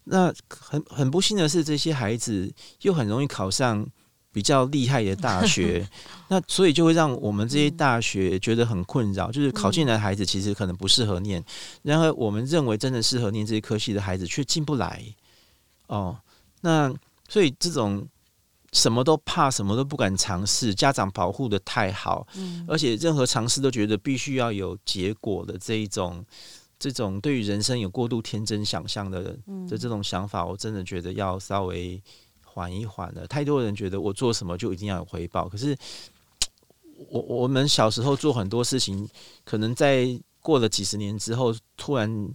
[0.03, 3.87] 那很很不幸的是，这些孩子又很容易考上
[4.33, 5.87] 比较厉害的大学，
[6.27, 11.41] 那所以就会让我们这些大学觉得很困扰，就是考进来的孩子其实可能不适合念，
[11.83, 15.01] 然而我们认为真的适合念这些科系的孩子却进不来。
[15.87, 16.17] 哦，
[16.59, 16.93] 那。
[17.33, 18.07] 所以这种
[18.73, 26.23] 什么都怕、什么都不敢尝试，家长保护的太好，嗯，而且任何尝试都觉得必须要有结果的这一种，
[26.77, 31.99] 这种对于人生有过度天真想象的人的这种想法，我真的觉得要稍微
[32.43, 33.25] 缓一缓了。
[33.25, 35.75] 太多人觉得我做什么就一定要有回报，可是
[37.09, 39.09] 我我们小时候做很多事情，
[39.43, 40.07] 可能在
[40.39, 42.29] 过了几十年之后，突然。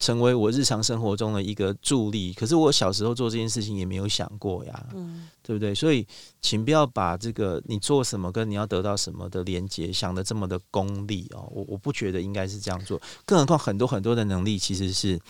[0.00, 5.74] 成为我日常生活中的一个助力，可是我小时候做这件事情也没有想过呀，嗯，对不对？
[5.74, 6.06] 所以，
[6.40, 11.46] 请不要把这个你做什么跟你要得到什么的连接想的这么的功利哦。
[11.52, 15.20] 我我不觉得应该是这样做，更何况很多很多的能力其实是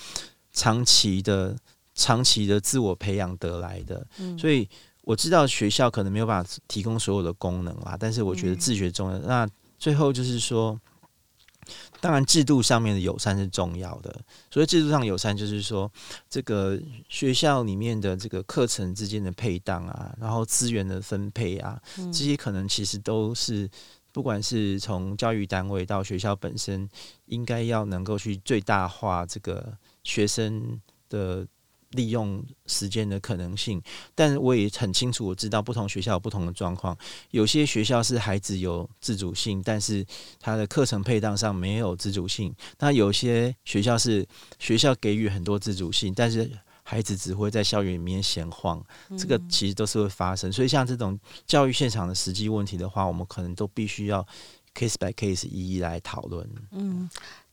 [0.52, 1.56] 长期的、
[1.96, 4.06] 长期的自我培养得来的。
[4.18, 4.68] 嗯，所以
[5.02, 9.18] 我知道学校可能没有办法提供所有的功能啦，但是我觉得自学重要。
[9.18, 9.48] 嗯，那
[9.80, 10.80] 最后就是说。
[12.00, 14.14] 当然，制度上面的友善是重要的。
[14.50, 15.90] 所以，制度上友善就是说，
[16.28, 23.68] 这个学校里面的这个课程之间的配当啊，然后资源的分配啊，这些可能其实都是，
[24.12, 26.88] 不管是从教育单位到学校本身，
[27.26, 31.46] 应该要能够去最大化这个学生的。
[31.90, 33.82] 利用时间的可能性，
[34.14, 36.96] 但我也很清楚，我知道不同学校有不同的状况。
[37.30, 40.06] 有些学校是孩子有自主性，但是
[40.38, 44.24] 他的课程配当上没有自主性；那有些学校是
[44.58, 46.48] 学校给予很多自主性，但是
[46.84, 48.80] 孩子只会在校园里面闲晃。
[49.18, 50.52] 这个其实都是会发生。
[50.52, 54.24] 所以，像这种教育现场的实际问题的话，我们可能都必须要
[54.74, 56.48] case by case 一一来讨论。
[56.70, 57.10] 嗯。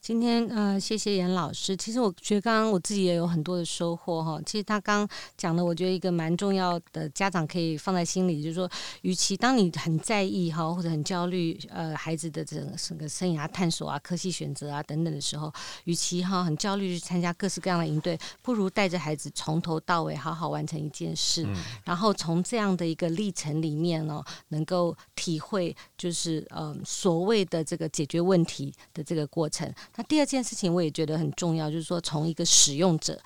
[0.07, 1.75] 今天呃，谢谢严老师。
[1.75, 4.41] 其实我觉得刚刚我自己也有很多的收获哈。
[4.45, 5.05] 其实他刚
[5.35, 15.51] 讲的，我觉得一个蛮重要的，家长可以放在心里，就是说，与其当你很在意哈，或者很焦虑呃孩子的整个整个生涯探索啊、科系选择啊等等的时候，
[15.83, 21.53] 与其哈很焦虑去参加各式各样的营队，不如带着孩子从头到尾好好完成一件事，嗯、
[21.83, 29.69] 然后从这样的一个历程里面呢，能够体会就是嗯、呃、所谓的这个解决问题的这个过程。
[29.97, 33.19] 那第二件事情我也觉得很重要，就是说从一个使用者，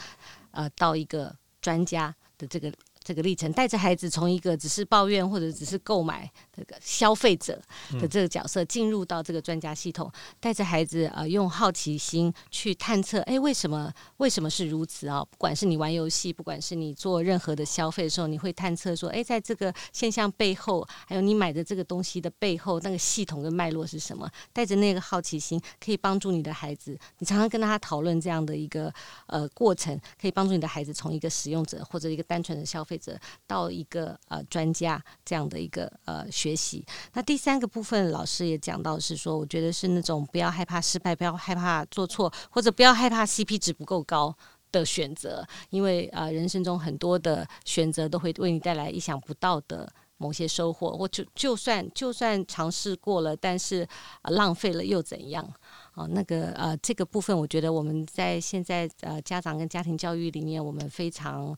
[0.49, 2.73] 呃，到一个专家的这个。
[3.03, 7.59] 这个历程，带着孩子从一个只是抱怨或者只是购买这个消费者
[7.99, 15.25] 的这个角色，进入到这个专家系统，带着孩子啊、呃，用好奇心去探测，哎，为什么为什么是如此啊？
[15.25, 24.29] 不管是你玩游戏，不管是你做任何的消费的时候，你会探测说，哎，在这个现象背后，还有你买的这个东西的背后，那个系统跟脉络是什么？
[24.53, 26.95] 带着那个好奇心，可以帮助你的孩子。
[27.17, 28.93] 你常常跟他讨论这样的一个
[29.25, 32.90] 呃过程，可以帮助你的孩子从一个使用者或者一个单纯的消费。
[32.91, 33.17] 或者
[33.47, 44.35] 到一个呃专家这样的一个呃学习，那第三个部分老师也讲到是说，我觉得是那种不要害怕失败，不要害怕做错，或者不要害怕 CP 值不够高
[44.73, 53.87] 的选择，因为、呃、人生中很多的选择都会为你带来意想不到的某些收获，或就就算就算尝试过了，但是、
[54.23, 55.49] 呃、浪费了又怎样？
[55.93, 61.57] 哦，那个呃这个部分，我觉得我们在现在呃家长跟家庭教育里面，我们非常。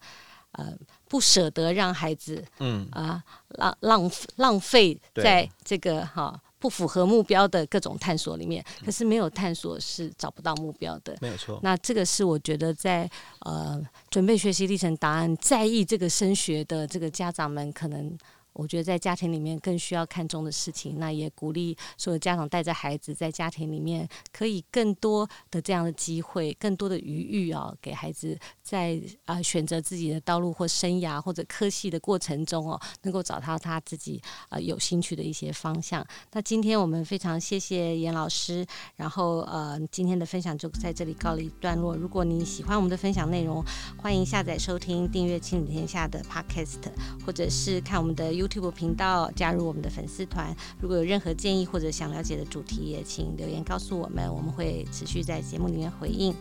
[0.53, 0.73] 呃，
[1.07, 11.59] 不舍得让孩子，嗯啊，浪浪浪费在这个哈、哦、不符合目标的各种探索里面，可是没有探索是找不到目标的，没有错。
[11.61, 13.09] 那这个是我觉得在
[13.41, 13.79] 呃
[14.09, 18.17] 准备学习历程答案，在意这个升学的这个家长们可能。
[18.53, 36.05] 我觉得在家庭里面更需要看重的事情，那也鼓励所有家长带着孩子在家庭里面可以更多的这样的机会，更多的余裕啊，给孩子在啊选择自己的道路或生涯或者科系的过程中哦，能够找到他自己啊有兴趣的一些方向。
[36.31, 41.95] 那今天我们非常谢谢严老师，然后呃今天的分享就在这里告了一段落。
[41.95, 43.63] 如果你喜欢我们的分享内容，
[43.97, 46.81] 欢迎下载收听、订阅《亲子天下》的 Podcast，
[47.25, 50.55] 或者是看我们的 YouTube 频道，加入我们的粉丝团。
[50.81, 56.33] 如果有任何建议或者想了解的主题，也请留言告诉我们，我们会持续在节目里面回应。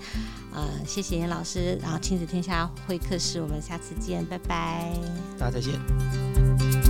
[0.53, 4.92] 呃，谢谢严老师，然后亲子天下会客室，我们下次见，拜拜。
[5.38, 6.81] 大家再见。